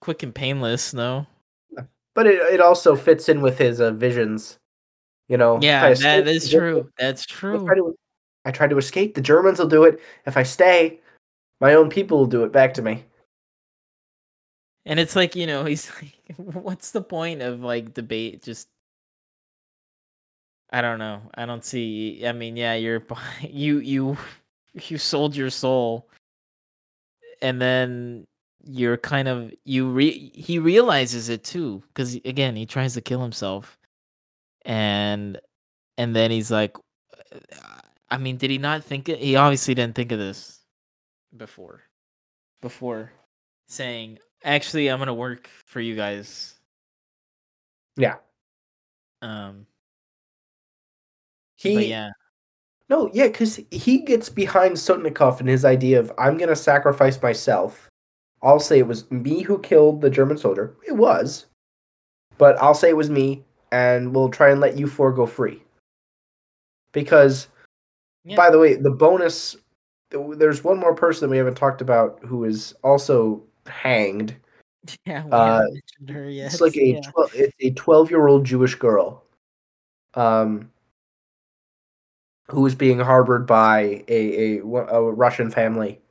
[0.00, 1.26] quick and painless, no.
[2.14, 4.58] But it it also fits in with his uh, visions.
[5.28, 6.90] You know, I Yeah, that is true.
[6.98, 7.64] That's I true.
[7.64, 7.96] try, to,
[8.44, 9.14] I try to escape.
[9.14, 10.00] The Germans will do it.
[10.26, 11.00] If I stay,
[11.60, 13.04] my own people will do it back to me.
[14.84, 18.42] And it's like, you know, he's like, what's the point of like debate?
[18.42, 18.68] Just,
[20.70, 21.22] I don't know.
[21.34, 22.26] I don't see.
[22.26, 23.02] I mean, yeah, you're,
[23.40, 24.16] you, you,
[24.74, 26.08] you sold your soul.
[27.40, 28.26] And then
[28.64, 31.82] you're kind of, you re, he realizes it too.
[31.94, 33.78] Cause again, he tries to kill himself.
[34.64, 35.40] And,
[35.98, 36.76] and then he's like,
[38.10, 39.18] I mean, did he not think it?
[39.18, 40.60] He obviously didn't think of this
[41.36, 41.82] before.
[42.60, 43.10] Before
[43.66, 46.54] saying, actually, I'm gonna work for you guys.
[47.96, 48.16] Yeah.
[49.22, 49.66] Um,
[51.56, 52.10] He but yeah,
[52.88, 57.88] no, yeah, because he gets behind Sotnikov and his idea of I'm gonna sacrifice myself.
[58.42, 60.74] I'll say it was me who killed the German soldier.
[60.86, 61.46] It was,
[62.38, 65.62] but I'll say it was me, and we'll try and let you four go free.
[66.92, 67.48] Because,
[68.24, 68.36] Yeah.
[68.36, 69.56] by the way, the bonus
[70.10, 74.36] there's one more person we haven't talked about who is also hanged.
[75.06, 76.52] yeah, we uh, haven't mentioned her yet.
[76.52, 77.00] It's like a yeah.
[77.00, 79.24] twelve it's a twelve year old Jewish girl,
[80.14, 80.70] um,
[82.48, 86.01] who is being harbored by a, a a Russian family,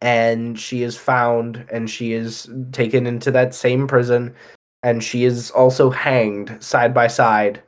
[0.00, 4.34] and she is found and she is taken into that same prison,
[4.82, 7.62] and she is also hanged side by side,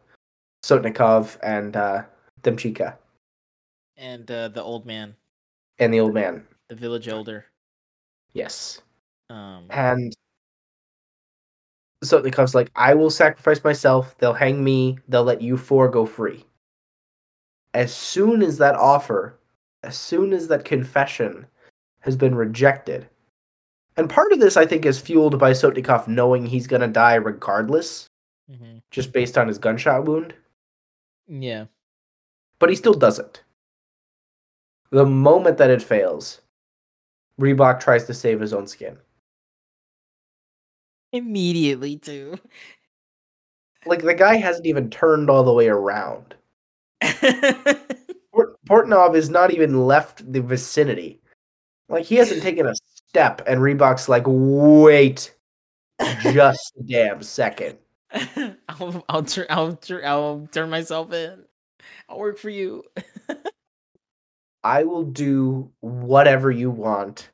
[0.64, 2.03] Sotnikov and uh,
[2.43, 2.97] Demchikha
[3.97, 5.14] and uh, the old man,
[5.78, 6.45] and the old man.
[6.68, 7.47] the village elder.
[8.33, 8.80] Yes.
[9.30, 10.12] Um, And
[12.05, 14.16] Sotnikov's like, I will sacrifice myself.
[14.18, 14.99] They'll hang me.
[15.09, 16.45] They'll let you four go free.
[17.74, 19.39] As soon as that offer,
[19.83, 21.47] as soon as that confession
[22.03, 23.09] has been rejected,
[23.96, 27.14] and part of this, I think, is fueled by Sotnikov knowing he's going to die
[27.16, 28.07] regardless,
[28.50, 28.80] mhm.
[28.90, 30.34] just based on his gunshot wound,
[31.28, 31.66] Yeah,
[32.59, 33.42] but he still doesn't.
[34.90, 36.40] The moment that it fails,
[37.40, 38.98] Rybak tries to save his own skin.
[41.12, 42.38] immediately too.
[43.84, 46.34] Like, the guy hasn't even turned all the way around.
[48.32, 51.21] Port- Portnov is not even left the vicinity.
[51.93, 52.74] Like he hasn't taken a
[53.09, 55.34] step, and Rybak's like, wait,
[56.22, 57.76] just a damn second.
[58.68, 61.45] I'll, I'll turn, I'll, tur- I'll turn myself in.
[62.09, 62.84] I'll work for you.
[64.64, 67.28] I will do whatever you want.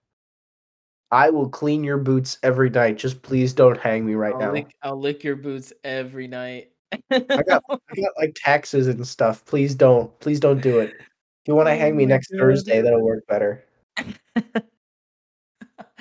[1.12, 2.98] I will clean your boots every night.
[2.98, 4.52] Just please don't hang me right I'll now.
[4.52, 6.72] lick, I'll lick your boots every night.
[7.10, 9.44] I got, I got like taxes and stuff.
[9.44, 10.90] Please don't, please don't do it.
[10.98, 12.38] If you want to Oh hang me oh next God.
[12.38, 13.64] Thursday, that'll work better.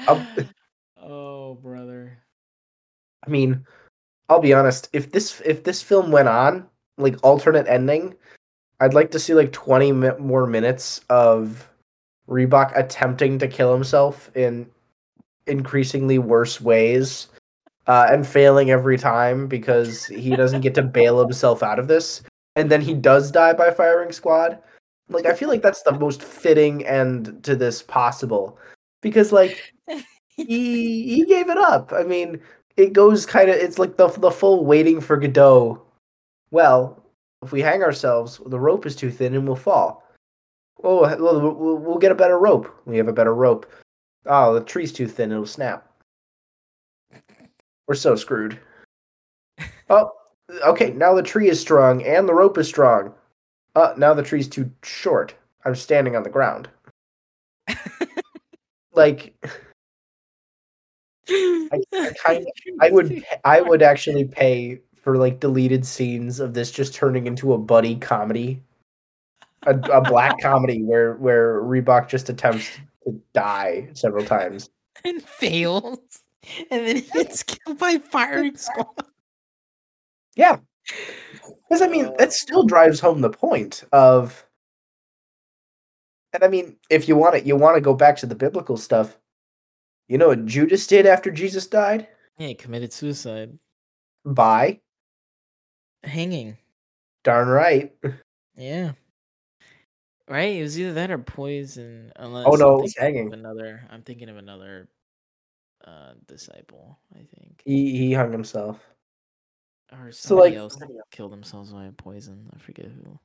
[0.07, 0.27] I'll-
[1.01, 2.17] oh, brother.
[3.25, 3.65] I mean,
[4.29, 4.89] I'll be honest.
[4.93, 6.67] If this if this film went on
[6.97, 8.15] like alternate ending,
[8.79, 11.69] I'd like to see like twenty mi- more minutes of
[12.29, 14.69] Rybak attempting to kill himself in
[15.47, 17.27] increasingly worse ways,
[17.87, 22.21] uh, and failing every time because he doesn't get to bail himself out of this,
[22.55, 24.59] and then he does die by firing squad.
[25.09, 28.57] Like I feel like that's the most fitting end to this possible,
[29.01, 29.73] because like
[30.29, 31.93] he he gave it up.
[31.93, 32.41] I mean,
[32.75, 35.81] it goes kind of it's like the the full waiting for Godot.
[36.51, 37.03] Well,
[37.41, 40.03] if we hang ourselves, the rope is too thin and we'll fall.
[40.83, 42.73] Oh, well, we'll, we'll get a better rope.
[42.85, 43.71] We have a better rope.
[44.25, 45.89] Oh, the tree's too thin; it'll snap.
[47.87, 48.59] We're so screwed.
[49.89, 50.11] Oh,
[50.65, 50.91] okay.
[50.91, 53.13] Now the tree is strong and the rope is strong.
[53.77, 55.35] Uh, now the tree's too short.
[55.63, 56.67] I'm standing on the ground.
[58.97, 59.35] Like
[61.29, 62.47] I, I kind of,
[62.81, 67.53] I would I would actually pay for like deleted scenes of this just turning into
[67.53, 68.63] a buddy comedy,
[69.67, 72.71] a, a black comedy where where Rybak just attempts
[73.05, 74.71] to die several times.
[75.05, 75.99] and fails,
[76.71, 79.05] and then he gets killed by firing squad.
[80.35, 80.57] Yeah,
[81.67, 84.45] because I mean that still drives home the point of,
[86.33, 88.77] and I mean if you want it, you want to go back to the biblical
[88.77, 89.17] stuff.
[90.07, 92.07] You know what Judas did after Jesus died?
[92.37, 93.57] Yeah, he committed suicide.
[94.25, 94.79] By
[96.03, 96.57] hanging.
[97.23, 97.93] Darn right.
[98.55, 98.93] Yeah.
[100.29, 100.55] Right?
[100.55, 102.11] It was either that or poison.
[102.15, 103.33] Unless Oh no, hanging.
[103.33, 103.85] another.
[103.89, 104.87] I'm thinking of another
[105.85, 106.97] uh disciple.
[107.13, 108.79] I think, He he hung himself.
[109.91, 110.77] Or So, somebody like- else
[111.11, 112.49] killed themselves by poison.
[112.53, 113.19] I forget who.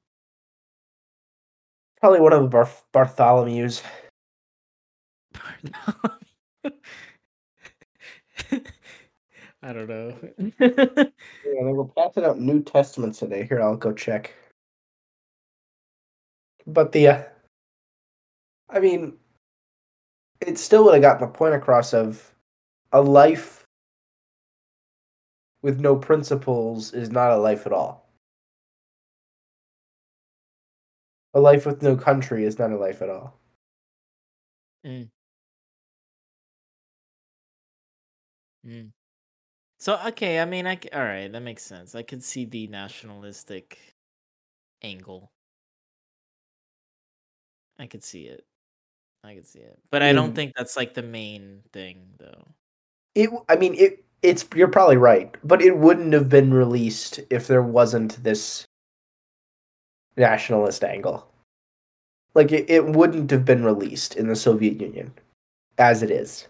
[2.00, 3.82] Probably one of the Bar- Bartholomew's.
[9.62, 10.14] I don't know.
[10.58, 13.44] Yeah, they were passing out New Testaments today.
[13.46, 14.34] Here, I'll go check.
[16.66, 17.22] But the, uh,
[18.70, 19.18] I mean,
[20.40, 22.32] it still would have gotten the point across of
[22.92, 23.61] a life
[25.62, 28.08] with no principles is not a life at all.
[31.34, 33.38] A life with no country is not a life at all.
[34.84, 35.10] Mm.
[39.78, 41.94] So okay, I mean, I all right, that makes sense.
[41.94, 43.78] I could see the nationalistic
[44.82, 45.32] angle.
[47.78, 48.44] I could see it.
[49.24, 50.34] I could see it, but I don't Mm.
[50.34, 52.54] think that's like the main thing, though.
[53.14, 54.04] It, I mean, it.
[54.22, 58.64] It's you're probably right, but it wouldn't have been released if there wasn't this
[60.16, 61.28] nationalist angle.
[62.34, 65.12] Like it, it wouldn't have been released in the Soviet Union
[65.78, 66.48] as it is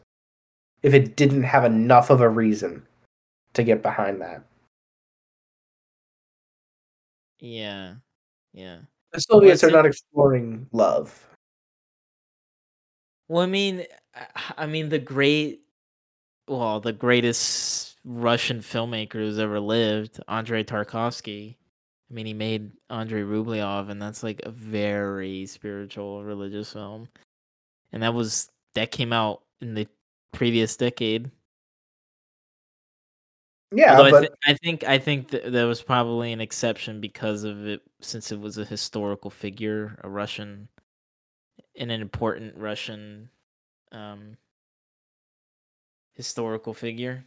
[0.82, 2.86] if it didn't have enough of a reason
[3.54, 4.44] to get behind that.
[7.40, 7.96] Yeah,
[8.52, 8.80] yeah.
[9.12, 11.28] The Soviets Well, are not exploring love.
[13.28, 13.84] Well, I mean,
[14.56, 15.61] I mean the great,
[16.48, 21.56] well, the greatest Russian filmmaker who's ever lived, Andrei Tarkovsky.
[22.10, 27.08] I mean, he made Andrei Rublev, and that's like a very spiritual, religious film.
[27.92, 29.86] And that was that came out in the
[30.32, 31.30] previous decade.
[33.74, 37.44] Yeah, Although I, th- I think I think th- there was probably an exception because
[37.44, 40.68] of it, since it was a historical figure, a Russian,
[41.76, 43.30] and an important Russian,
[43.92, 44.36] um,
[46.14, 47.24] historical figure.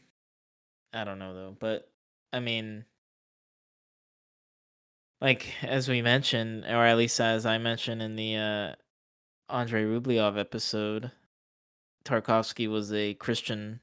[0.93, 1.89] I don't know though, but
[2.31, 2.85] I mean,
[5.21, 8.75] like as we mentioned, or at least as I mentioned in the uh,
[9.49, 11.11] Andrei Rublev episode,
[12.05, 13.79] Tarkovsky was a Christian,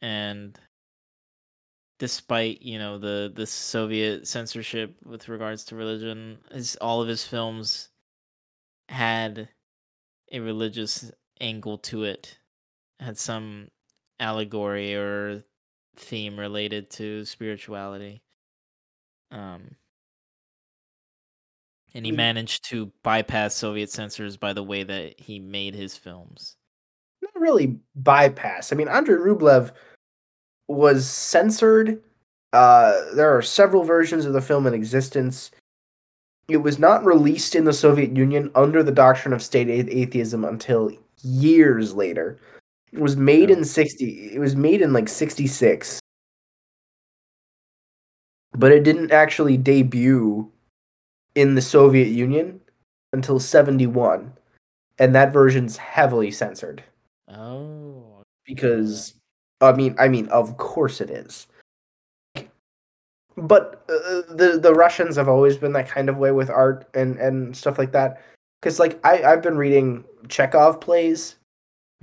[0.00, 0.58] and
[1.98, 7.24] despite you know the the Soviet censorship with regards to religion, his all of his
[7.24, 7.88] films
[8.88, 9.48] had
[10.32, 11.10] a religious
[11.40, 12.38] angle to it,
[12.98, 13.68] had some
[14.20, 15.42] allegory or
[15.96, 18.22] theme related to spirituality.
[19.32, 19.76] Um,
[21.94, 22.16] and he Mm.
[22.16, 26.56] managed to bypass Soviet censors by the way that he made his films.
[27.22, 28.72] not really bypass.
[28.72, 29.72] I mean, Andrei Rublev
[30.68, 32.02] was censored.
[32.54, 35.50] Uh, there are several versions of the film in existence.
[36.48, 40.90] It was not released in the Soviet Union under the doctrine of state atheism until
[41.22, 42.38] years later.
[42.92, 46.00] It was made in 60 it was made in like 66.
[48.52, 50.50] But it didn't actually debut
[51.34, 52.60] in the Soviet Union
[53.12, 54.32] until 71.
[54.98, 56.82] And that version's heavily censored
[57.32, 59.14] Oh, because
[59.60, 61.46] I mean, I mean, of course it is.
[63.36, 67.16] But uh, the the Russians have always been that kind of way with art and
[67.18, 68.20] and stuff like that.
[68.60, 71.36] Because like I I've been reading Chekhov plays,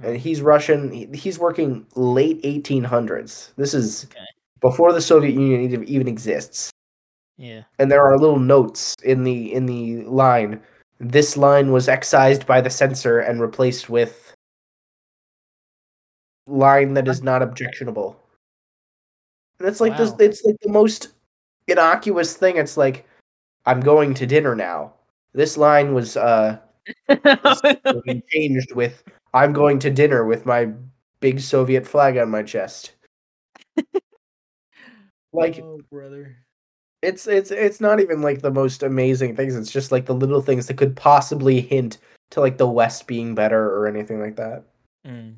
[0.04, 0.92] and he's Russian.
[0.92, 3.54] He, he's working late 1800s.
[3.56, 4.26] This is Okay.
[4.62, 6.70] before the Soviet Union even, exists.
[7.38, 7.64] yeah.
[7.80, 10.62] And there are little notes in the in the line.
[11.00, 14.34] This line was excised by the censor and replaced with
[16.48, 18.20] line that is not objectionable.
[19.60, 21.10] And it's like this it's like the most
[21.68, 22.58] innocuous thing.
[22.58, 23.06] It's like
[23.66, 24.94] I'm going to dinner now.
[25.34, 26.58] This line was uh
[27.10, 27.62] was
[28.32, 29.04] changed with
[29.38, 30.72] I'm going to dinner with my
[31.20, 32.92] big Soviet flag on my chest.
[35.34, 36.36] Like oh, brother.
[37.02, 39.56] it's it's it's not even like the most amazing things.
[39.56, 42.00] It's just like the little things that could possibly hint
[42.32, 44.64] to like the West being better or anything like that.
[45.06, 45.36] Mm.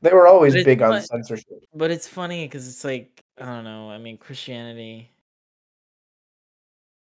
[0.00, 1.64] They were always big on censorship.
[1.74, 3.90] But it's funny because it's like I don't know.
[3.90, 5.10] I mean, Christianity.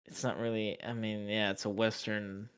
[0.06, 0.78] It's not really.
[0.84, 2.49] I mean, yeah, it's a Western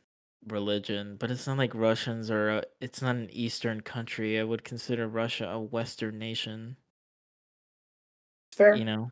[0.48, 2.50] religion, but it's not like Russians are.
[2.60, 4.40] a, it's not an Eastern country.
[4.40, 6.78] I would consider Russia a Western nation.
[8.50, 9.10] It's fair, You know,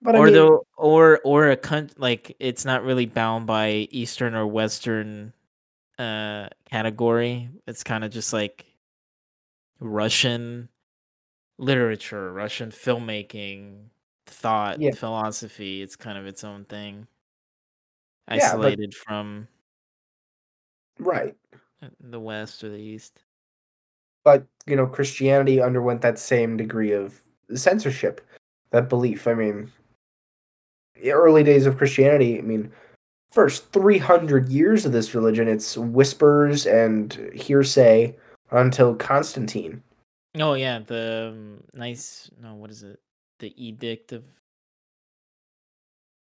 [0.00, 3.88] but I or mean, though, or or a country like it's not really bound by
[3.90, 5.32] Eastern or Western
[5.98, 7.50] uh category.
[7.66, 8.64] It's kind of just like
[9.80, 10.68] Russian
[11.58, 13.84] literature, Russian filmmaking,
[14.26, 14.92] thought, Yeah.
[14.92, 15.82] philosophy.
[15.82, 17.06] It's kind of its own thing,
[18.28, 19.48] Yeah, but- isolated from
[20.98, 21.34] Right.
[21.82, 23.22] uh, the West or the East.
[24.24, 27.20] But, you know, Christianity underwent that same degree of
[27.54, 28.20] censorship,
[28.70, 29.26] that belief.
[29.26, 29.72] I mean,
[30.94, 32.70] the early days of Christianity, I mean,
[33.32, 38.14] first 300 years of this religion, it's whispers and hearsay
[38.50, 39.82] until Constantine.
[40.38, 42.30] Oh yeah, the um, nice.
[42.40, 42.98] No, what is it?
[43.40, 44.24] The Edict of.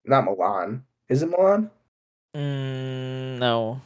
[0.05, 0.83] Not Milan.
[1.09, 1.69] Is it Milan?
[2.35, 3.81] Mm, no.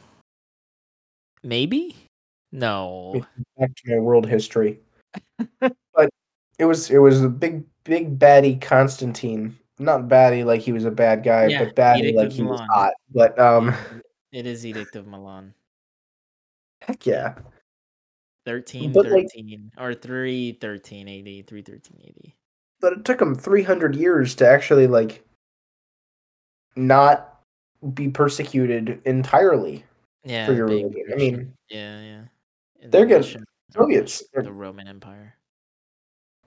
[1.46, 1.94] Maybe.
[2.50, 3.24] No.
[3.56, 4.80] Back to my world history.
[5.94, 6.10] but
[6.58, 9.56] it was it was a big big baddie Constantine.
[9.78, 12.60] Not baddie like he was a bad guy, Yeah, but baddie Edict like he was
[12.60, 12.68] Milan.
[12.72, 12.92] hot.
[13.14, 13.74] But um
[14.32, 15.54] It is Edict of Milan.
[16.82, 17.34] heck yeah.
[18.44, 19.26] 13, But, like-
[19.76, 22.32] or 3, 13 AD, 3, 13 AD.
[22.80, 25.24] but it took him 300 years to actually like
[26.76, 27.40] not
[27.94, 29.84] be persecuted entirely
[30.26, 30.46] Yeah.
[30.46, 31.04] for your religion.
[31.12, 32.20] I mean, yeah, yeah.
[32.88, 33.16] They're the good.
[33.16, 35.34] Russian- or Soviets are- the Roman Empire.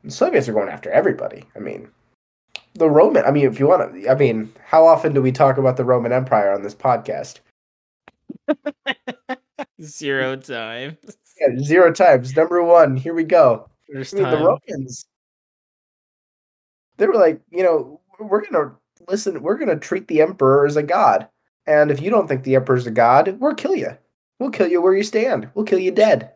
[0.03, 1.45] the Soviets are going after everybody.
[1.55, 1.89] I mean,
[2.75, 3.23] the Roman.
[3.25, 5.85] I mean, if you want to, I mean, how often do we talk about the
[5.85, 7.39] Roman Empire on this podcast?
[9.81, 10.97] Zero times.
[11.39, 12.35] Yeah, zero times.
[12.35, 12.97] Number one.
[12.97, 13.69] Here we go.
[13.93, 14.37] First I mean, the.
[14.37, 15.05] Romans.
[16.97, 18.75] They were like, you know, we're gonna
[19.07, 19.41] listen.
[19.41, 21.27] We're gonna treat the emperor as a god,
[21.69, 23.97] and if you don't think the emperor's a god, we'll kill you.
[24.39, 25.49] We'll kill you where you stand.
[25.53, 26.33] We'll kill you dead.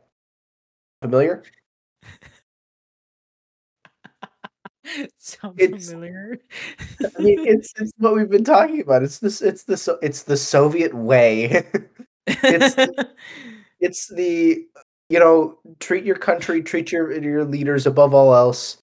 [1.01, 1.43] Familiar?
[5.17, 6.37] Sounds It's- familiar.
[7.17, 9.01] I mean, it's it's what we've been talking about.
[9.03, 9.41] It's this.
[9.41, 11.65] It's the it's the Soviet way.
[12.27, 12.75] it's-
[13.79, 14.67] it's the
[15.09, 18.77] you know treat your country, treat your your leaders above all else.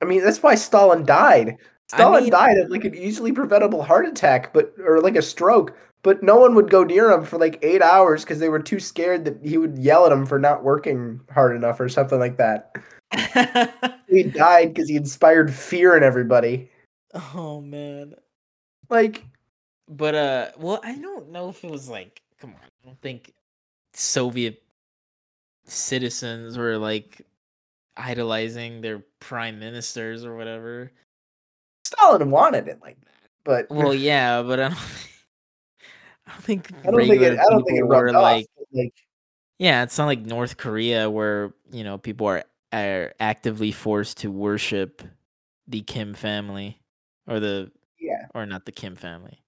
[0.00, 1.58] I mean, that's why Stalin died.
[1.92, 5.22] I Stalin mean- died of like an easily preventable heart attack, but or like a
[5.22, 5.76] stroke.
[6.02, 8.80] But no one would go near him for like eight hours because they were too
[8.80, 12.36] scared that he would yell at him for not working hard enough or something like
[12.38, 12.74] that.
[14.08, 16.70] He died because he inspired fear in everybody.
[17.34, 18.14] oh man.
[18.90, 19.24] Like,
[19.88, 23.32] But uh well, I don't know if it was like come on, I don't think
[23.94, 24.62] Soviet
[25.66, 27.22] citizens were like
[27.96, 30.90] idolizing their prime ministers or whatever.
[31.92, 34.78] Stalin wanted it like that, but Well, yeah, but I don't
[36.26, 37.38] I don't think I don't think it.
[37.38, 38.22] I don't think it were off.
[38.22, 38.94] like like
[39.58, 44.30] yeah, it's not like North Korea where, you know, people are are actively forced to
[44.30, 45.02] worship
[45.68, 46.80] the Kim family
[47.28, 47.70] or the
[48.00, 49.42] yeah, or not the Kim family.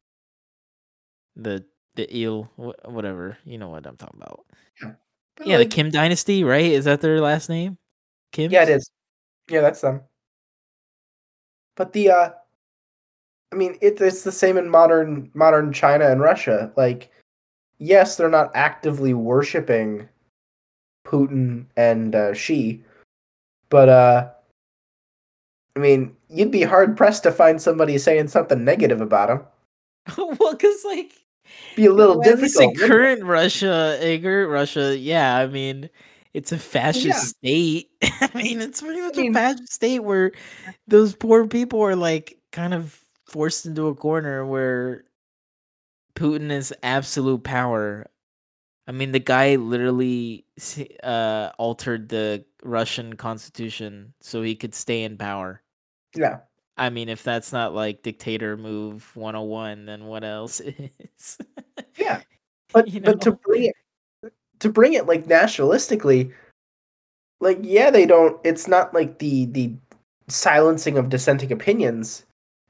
[1.36, 1.64] The
[1.97, 4.45] the eel whatever, you know what I'm talking about.
[5.36, 6.70] but, Yeah, the Kim dynasty, right?
[6.70, 7.78] Is that their last name?
[8.30, 8.51] Kim?
[8.53, 8.88] Yeah, it is.
[9.49, 10.03] Yeah, that's them.
[11.77, 12.31] But the uh
[13.53, 16.72] I mean it, it's the same in modern modern China and Russia.
[16.77, 17.11] Like
[17.79, 20.09] yes, they're not actively worshiping
[21.07, 22.83] Putin and uh, Xi,
[23.68, 24.31] but uh
[25.77, 29.41] I mean, you'd be hard pressed to find somebody saying something negative about him.
[30.39, 31.25] well, because like
[31.77, 32.77] Be a little well, difficult.
[32.79, 35.91] current Russia, current Russia, yeah, I mean,
[36.35, 37.89] it's a fascist state.
[38.03, 40.32] I mean, it's pretty much mean- a fascist state where
[40.87, 45.05] those poor people are like kind of forced into a corner where
[46.14, 48.07] Putin is absolute power.
[48.87, 50.45] I mean, the guy literally
[51.03, 55.62] uh, altered the Russian constitution so he could stay in power.
[56.14, 56.41] Yeah.
[56.76, 61.39] I mean, if that's not like dictator move 101, then what else is?
[61.97, 62.20] Yeah.
[62.72, 63.39] But You but to know?
[63.45, 63.74] bring it
[64.61, 66.32] to bring it like nationalistically,
[67.40, 68.38] like yeah, they don't.
[68.44, 69.72] It's not like the the
[70.28, 72.24] silencing of dissenting opinions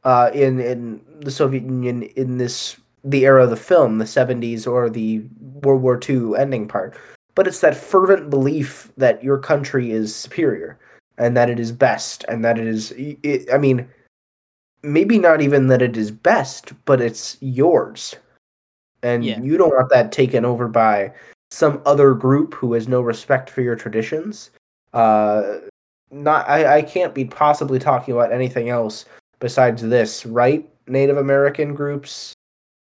[0.05, 4.67] uh, in in the Soviet Union in this the era of the film, the seventies
[4.67, 5.23] or the
[5.63, 6.97] World War II ending part.
[7.35, 10.79] But it's that fervent belief that your country is superior
[11.19, 12.93] and that it is best and that it is.
[12.97, 13.89] It, I mean,
[14.83, 18.15] maybe not even that it is best, but it's yours
[19.05, 19.41] and Yeah.
[19.41, 21.13] you don't want that taken over by
[21.55, 24.51] some other group who has no respect for your traditions.
[24.93, 25.59] Uh,
[26.11, 29.05] not I, I can't be possibly talking about anything else
[29.39, 30.69] besides this, right?
[30.89, 32.33] Native American groups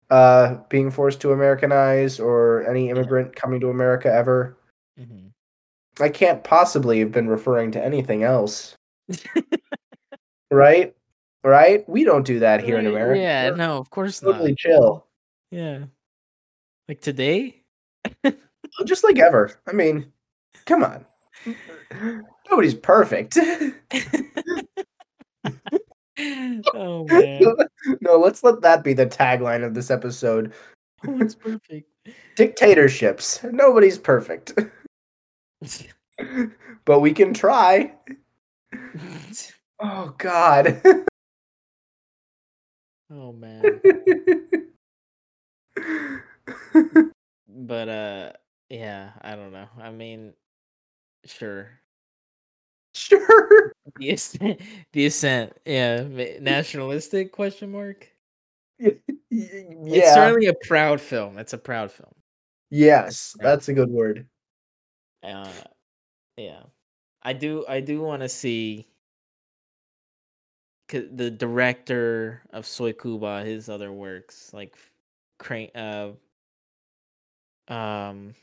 [0.10, 4.58] uh, being forced to Americanize or any immigrant coming to America ever.
[5.00, 5.32] Mhm.
[6.00, 8.76] I can't possibly have been referring to anything else.
[10.52, 10.96] right?
[11.44, 11.88] Right?
[11.90, 13.20] We don't do that here in America.
[13.20, 14.58] Yeah, We're no, of course totally not.
[14.58, 15.08] chill.
[15.52, 15.84] Yeah.
[16.88, 17.62] Like today?
[18.86, 19.52] just like ever.
[19.68, 20.12] I mean,
[20.66, 21.06] come on.
[22.50, 23.38] Nobody's perfect.
[26.74, 27.42] oh man.
[28.02, 30.54] no, let's let that be the tagline of this episode.
[31.08, 31.90] Oh, it's perfect.
[32.36, 33.44] Dictatorships.
[33.52, 34.54] Nobody's perfect.
[36.86, 37.94] but we can try.
[39.86, 40.82] Oh god.
[43.12, 43.82] oh man.
[47.50, 48.32] but uh
[48.74, 49.68] yeah, I don't know.
[49.80, 50.34] I mean
[51.26, 51.70] sure.
[52.96, 53.72] Sure.
[54.00, 54.62] The ascent,
[54.94, 56.04] the ascent yeah,
[56.40, 58.10] nationalistic question mark.
[59.36, 59.96] Yeah.
[59.98, 61.40] It's certainly a proud film.
[61.40, 62.14] It's a proud film.
[62.70, 64.28] Yes, that's a good word.
[65.24, 65.52] Uh
[66.38, 66.62] yeah.
[67.24, 68.88] I do I do want to see
[70.90, 74.76] the director of Soy Cuba, his other works like
[75.40, 76.12] crane uh
[77.68, 78.36] um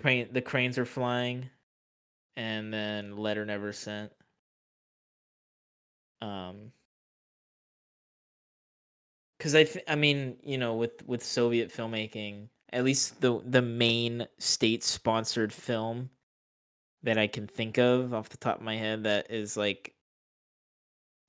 [0.00, 1.50] crane the cranes are flying
[2.36, 4.12] and then letter never sent.
[6.20, 6.72] Um
[9.42, 13.60] because i th- i mean you know with with soviet filmmaking at least the the
[13.60, 16.08] main state sponsored film
[17.02, 19.94] that i can think of off the top of my head that is like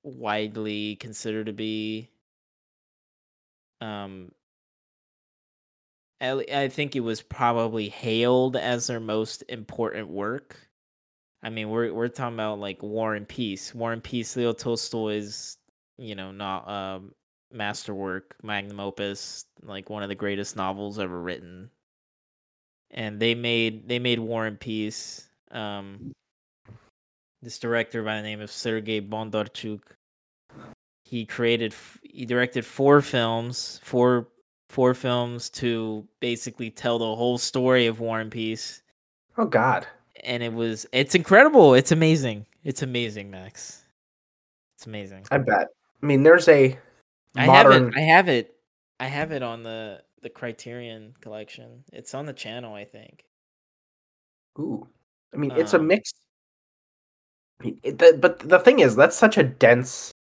[0.04, 2.08] widely considered to be
[3.80, 4.30] um
[6.20, 10.56] I think it was probably hailed as their most important work.
[11.42, 13.74] I mean, we're we're talking about like War and Peace.
[13.74, 15.58] War and Peace, Leo Tolstoy's,
[15.98, 17.12] you know, not um
[17.52, 21.70] masterwork, magnum opus, like one of the greatest novels ever written.
[22.90, 25.28] And they made they made War and Peace.
[25.50, 26.12] Um
[27.42, 29.82] this director by the name of Sergei Bondarchuk.
[31.04, 34.28] He created he directed four films, four
[34.68, 38.82] four films to basically tell the whole story of War and Peace.
[39.36, 39.86] Oh god.
[40.24, 41.74] And it was it's incredible.
[41.74, 42.46] It's amazing.
[42.64, 43.82] It's amazing, Max.
[44.76, 45.26] It's amazing.
[45.30, 45.68] I bet.
[46.02, 46.78] I mean, there's a
[47.36, 47.92] I modern.
[47.92, 47.96] have it.
[47.96, 48.54] I have it.
[49.00, 51.84] I have it on the the Criterion collection.
[51.92, 53.24] It's on the channel, I think.
[54.58, 54.86] Ooh.
[55.34, 56.12] I mean, it's a Um, mix.
[57.60, 60.12] I mean, it, the, but the thing is, that's such a dense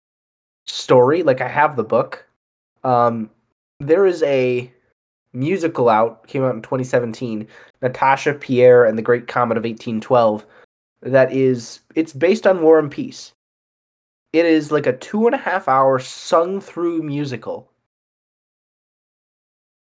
[0.65, 1.23] story.
[1.23, 2.25] Like, I have the book.
[2.83, 3.29] Um,
[3.87, 4.71] there is a
[5.33, 7.47] musical out, came out in 2017,
[7.81, 10.45] Natasha Pierre and the Great Comet of 1812.
[11.01, 13.33] That is, it's based on War and Peace.
[14.31, 17.69] It is like a two and a half hour sung through musical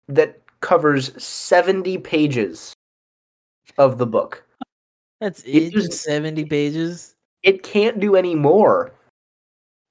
[0.09, 2.73] that covers 70 pages
[3.79, 4.45] of the book.
[5.21, 5.75] That's It it.
[5.75, 7.15] was- Seventy pages.
[7.43, 8.93] It can't do any more.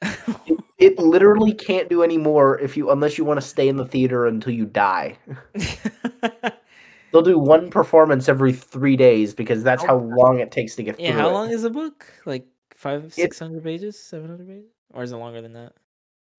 [0.01, 3.75] It, it literally can't do any more if you unless you want to stay in
[3.75, 5.17] the theater until you die.
[7.11, 10.99] They'll do one performance every three days because that's how long it takes to get
[10.99, 11.11] yeah.
[11.11, 11.33] through How it.
[11.33, 12.05] long is the book?
[12.25, 15.73] Like five, six hundred pages, seven hundred pages, or is it longer than that?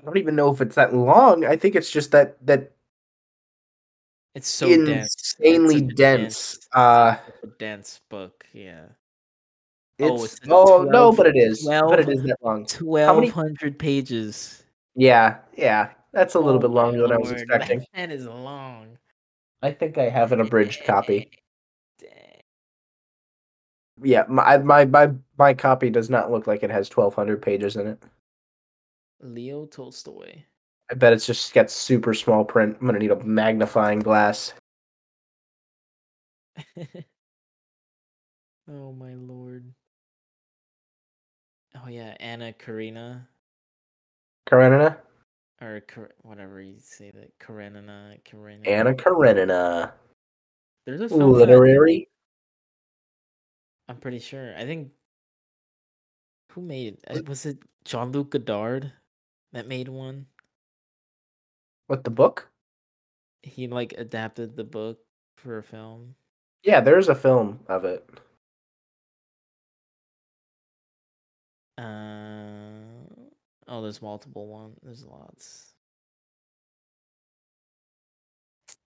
[0.00, 1.44] I don't even know if it's that long.
[1.44, 2.72] I think it's just that that
[4.34, 6.68] It's so insanely such a dense.
[6.72, 7.16] Uh,
[7.58, 8.44] dense book.
[8.52, 8.86] Yeah.
[10.00, 10.40] It's Oh, oh, it's
[10.70, 12.66] oh, no, 12 but it is, but it 12 that long.
[12.66, 14.62] Twelve hundred pages.
[14.94, 17.84] Yeah, yeah, that's a little Oh bit longer than I was lord, expecting.
[17.94, 18.98] That is long.
[19.62, 21.30] I think I have an abridged copy.
[21.98, 22.10] Dang.
[24.02, 27.76] Yeah, my my my my copy does not look like it has twelve hundred pages
[27.76, 28.02] in it.
[29.20, 30.42] Leo Tolstoy.
[30.90, 32.76] I bet it's just got super small print.
[32.80, 34.54] I'm gonna need a magnifying glass.
[38.68, 39.72] oh my lord.
[41.76, 43.28] Oh yeah, Anna Karina
[44.48, 44.96] Karenina,
[45.60, 48.66] or Kar- whatever you say that Karenina Karenina.
[48.68, 49.92] Anna Karenina,
[50.86, 51.52] There's a film for that too.
[51.52, 52.08] literary.
[53.88, 54.54] I'm pretty sure.
[54.56, 54.90] I think
[56.52, 57.04] who made it?
[57.08, 58.92] Uh, Was it Jean Luc Godard
[59.52, 60.26] that made one?
[61.86, 62.48] What the book?
[63.42, 64.98] He like adapted the book
[65.36, 66.14] for a film.
[66.62, 68.08] Yeah, there's a film of it.
[71.80, 73.24] Uh
[73.68, 74.72] oh, there's multiple one.
[74.82, 75.72] There's lots.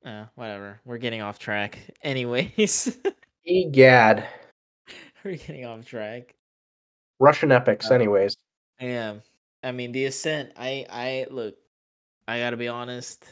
[0.04, 0.80] Uh, whatever.
[0.84, 1.78] We're getting off track.
[2.02, 2.98] Anyways,
[3.44, 4.26] Egad,
[5.24, 6.34] we're getting off track.
[7.18, 7.90] Russian epics.
[7.90, 8.36] Uh, Anyways,
[8.80, 9.14] Yeah.
[9.62, 10.52] I mean, the ascent.
[10.56, 11.56] I I look.
[12.28, 13.24] I gotta be honest.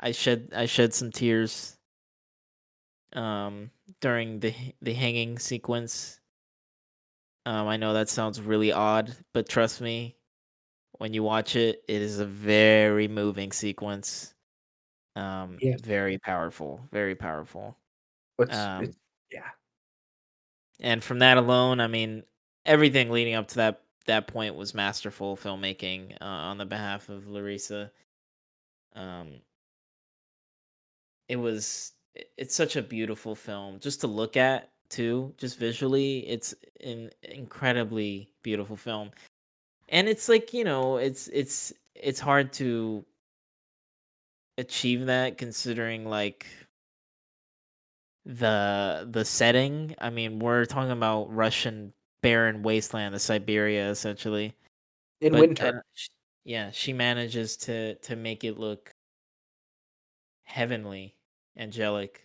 [0.00, 1.74] I shed I shed some tears.
[3.14, 3.70] Um,
[4.00, 6.20] during the the hanging sequence.
[7.48, 10.18] Um, I know that sounds really odd, but trust me,
[10.98, 14.34] when you watch it, it is a very moving sequence.
[15.16, 15.80] Um, Yes.
[15.82, 17.76] very powerful, very powerful.
[18.48, 18.98] Um, it's,
[19.30, 19.50] yeah,
[20.80, 22.24] and from that alone, I mean,
[22.64, 27.24] everything leading up to that that point was masterful filmmaking uh, on the behalf of
[27.24, 27.90] Larisa.
[28.94, 29.40] Um,
[31.28, 31.92] it was
[32.36, 36.26] it's such a beautiful film just to look at too, just visually.
[36.28, 39.10] It's an incredibly beautiful film,
[39.88, 43.04] and it's like you know, it's it's it's hard to
[44.58, 46.46] achieve that considering like
[48.24, 49.94] the the setting.
[50.00, 54.54] I mean, we're talking about Russian barren wasteland, the Siberia, essentially.
[55.20, 55.78] In But winter.
[55.78, 55.80] uh,
[56.44, 58.94] yeah, she manages to to make it look
[60.44, 61.14] heavenly,
[61.56, 62.22] angelic.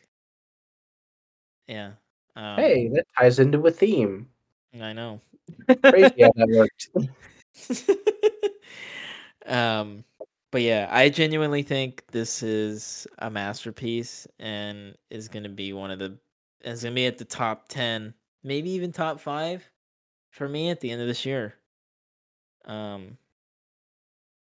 [1.67, 1.93] Yeah.
[2.35, 4.27] Um, hey, that ties into a theme.
[4.81, 5.21] I know.
[5.83, 6.89] Crazy how that worked.
[9.45, 10.03] um,
[10.51, 15.91] but yeah, I genuinely think this is a masterpiece and is going to be one
[15.91, 16.17] of the
[16.63, 18.13] is going to be at the top 10,
[18.43, 19.69] maybe even top 5
[20.31, 21.55] for me at the end of this year.
[22.65, 23.17] Um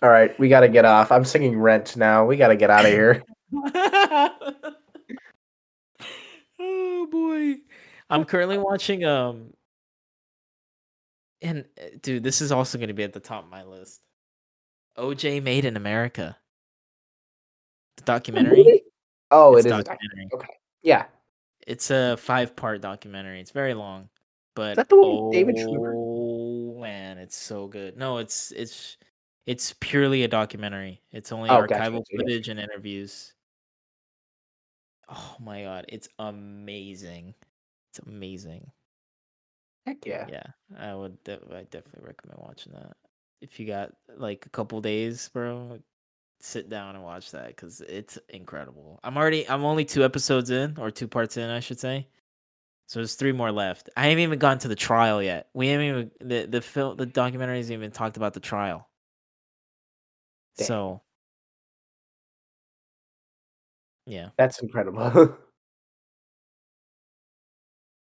[0.03, 1.11] All right, we got to get off.
[1.11, 2.27] I'm singing Rent now.
[2.27, 3.23] We got to get out of here.
[6.59, 7.55] oh boy.
[8.09, 9.53] I'm currently watching um
[11.43, 14.01] and uh, dude, this is also going to be at the top of my list.
[14.99, 16.37] OJ Made in America.
[17.99, 18.83] The documentary.
[19.31, 19.73] Oh, It's it is.
[19.73, 20.49] a doc- documentary.
[20.83, 21.05] Yeah.
[21.67, 23.41] It's a five-part documentary.
[23.41, 24.09] It's very long,
[24.55, 25.95] but that the one with David Schwimmer?
[25.97, 27.97] oh man, it's so good.
[27.97, 28.97] No, it's it's
[29.47, 31.03] it's purely a documentary.
[31.13, 33.33] It's only Oh, archival gotcha, footage and interviews.
[35.09, 37.35] Oh my god, it's amazing.
[37.91, 38.71] It's amazing.
[39.87, 40.27] Heck yeah.
[40.29, 40.47] Yeah,
[40.79, 41.23] I would.
[41.23, 42.97] De- I definitely recommend watching that.
[43.41, 45.79] If you got like a couple days, bro,
[46.41, 48.99] sit down and watch that because it's incredible.
[49.05, 49.49] I'm already.
[49.49, 52.09] I'm only two episodes in, or two parts in, I should say.
[52.89, 53.91] So there's three more left.
[53.97, 55.49] I haven't even gotten to the trial yet.
[55.55, 58.89] We haven't even the the film the documentary hasn't even talked about the trial.
[60.65, 61.03] So
[64.07, 65.37] yeah, That's incredible.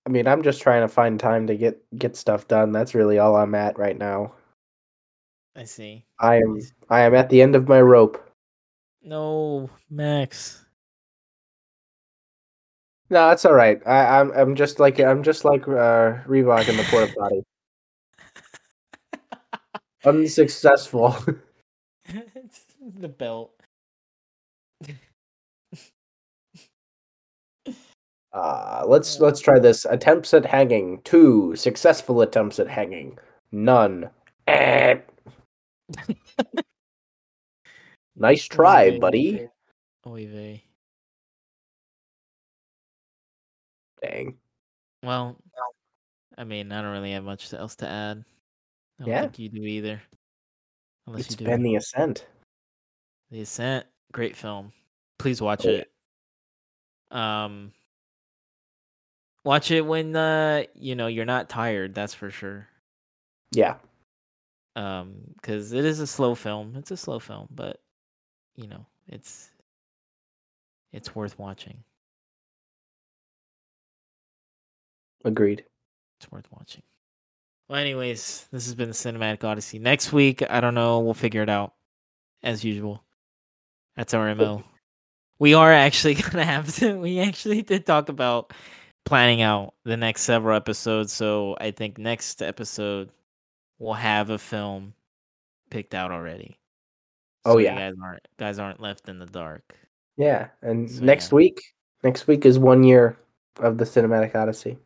[0.06, 2.72] I mean, I'm just trying to find time to get get stuff done.
[2.72, 4.32] That's really all I'm at right now.
[5.54, 6.06] I see.
[6.18, 8.26] I am I am at the end of my rope.
[9.02, 10.64] No, Max.
[13.10, 13.80] No, that's all right.
[13.86, 17.42] I, I'm I'm just like I'm just like uh, Rybak in the porta potty.
[20.04, 21.14] Unsuccessful.
[22.98, 23.52] the belt.
[28.32, 29.84] Uh, let's let's try this.
[29.86, 31.00] Attempts at hanging.
[31.02, 33.18] Two successful attempts at hanging.
[33.52, 34.08] None.
[34.46, 34.96] Eh.
[38.16, 38.98] nice try, Okay.
[38.98, 39.48] buddy.
[40.06, 40.64] Oy vey.
[44.00, 44.38] Dang.
[45.02, 45.36] Well,
[46.38, 48.24] I mean, I don't really have much else to add.
[48.98, 49.20] I don't Yeah.
[49.22, 50.00] think you do either.
[51.10, 51.44] Unless It's you do.
[51.46, 52.24] been the ascent.
[53.32, 54.72] The Ascent, great film.
[55.18, 55.78] Please watch Oh, yeah.
[55.78, 57.16] it.
[57.16, 57.72] Um,
[59.42, 61.94] watch it when uh, you know you're not tired.
[61.96, 62.68] That's for sure.
[63.50, 63.74] Yeah.
[64.76, 66.76] Um, because it is a slow film.
[66.76, 67.80] It's a slow film, but
[68.54, 69.50] you know, it's
[70.92, 71.82] it's worth watching.
[75.24, 75.64] Agreed.
[76.20, 76.82] It's worth watching.
[77.70, 79.78] Well, anyways, this has been the Cinematic Odyssey.
[79.78, 80.98] Next week, I don't know.
[80.98, 81.72] We'll figure it out
[82.42, 83.04] as usual.
[83.94, 84.64] That's our mo.
[85.38, 86.94] We are actually gonna have to.
[86.98, 88.52] We actually did talk about
[89.04, 91.12] planning out the next several episodes.
[91.12, 93.10] So I think next episode
[93.78, 94.94] we'll have a film
[95.70, 96.58] picked out already.
[97.44, 97.76] Oh, yeah.
[97.76, 99.76] guys aren't guys aren't left in the dark.
[100.16, 100.48] Yeah.
[100.60, 101.36] And So, next yeah.
[101.36, 101.60] week
[102.02, 103.16] Next week is one year
[103.58, 104.76] of the Cinematic Odyssey.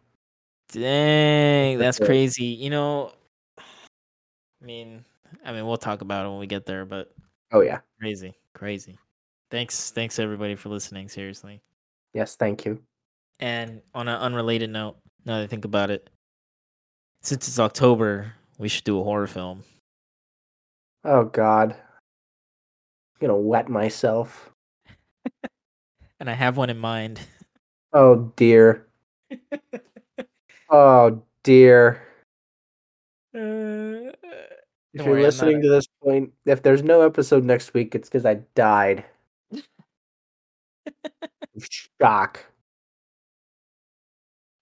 [0.74, 2.46] Dang, that's crazy.
[2.46, 3.12] You know,
[3.58, 5.04] I mean,
[5.44, 7.14] I mean, we'll talk about it when we get there, but
[7.52, 7.80] Oh yeah.
[8.00, 8.98] crazy, crazy.
[9.50, 11.08] Thanks, thanks everybody for listening.
[11.08, 11.60] Seriously.
[12.12, 12.80] Yes, thank you.
[13.38, 16.10] And on an unrelated note, now that I think about it,
[17.22, 19.62] since it's October, we should do a horror film.
[21.04, 21.72] Oh God.
[21.72, 24.50] I'm gonna wet myself.
[26.20, 27.20] And I have one in mind.
[27.92, 28.86] Oh dear.
[30.70, 32.02] Oh dear.
[33.34, 34.12] Uh,
[34.92, 38.34] If you're listening to this point, if there's no episode next week, it's because I
[38.54, 39.04] died.
[42.00, 42.44] Shock.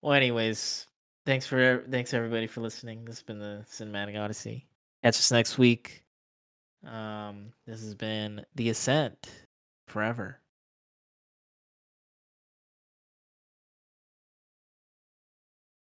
[0.03, 0.87] well, anyways,
[1.27, 3.05] thanks for thanks everybody for listening.
[3.05, 4.67] This has been the Cinematic Odyssey.
[5.03, 6.03] Catch us next week.
[6.87, 9.31] Um, this has been The Ascent
[9.89, 10.39] forever.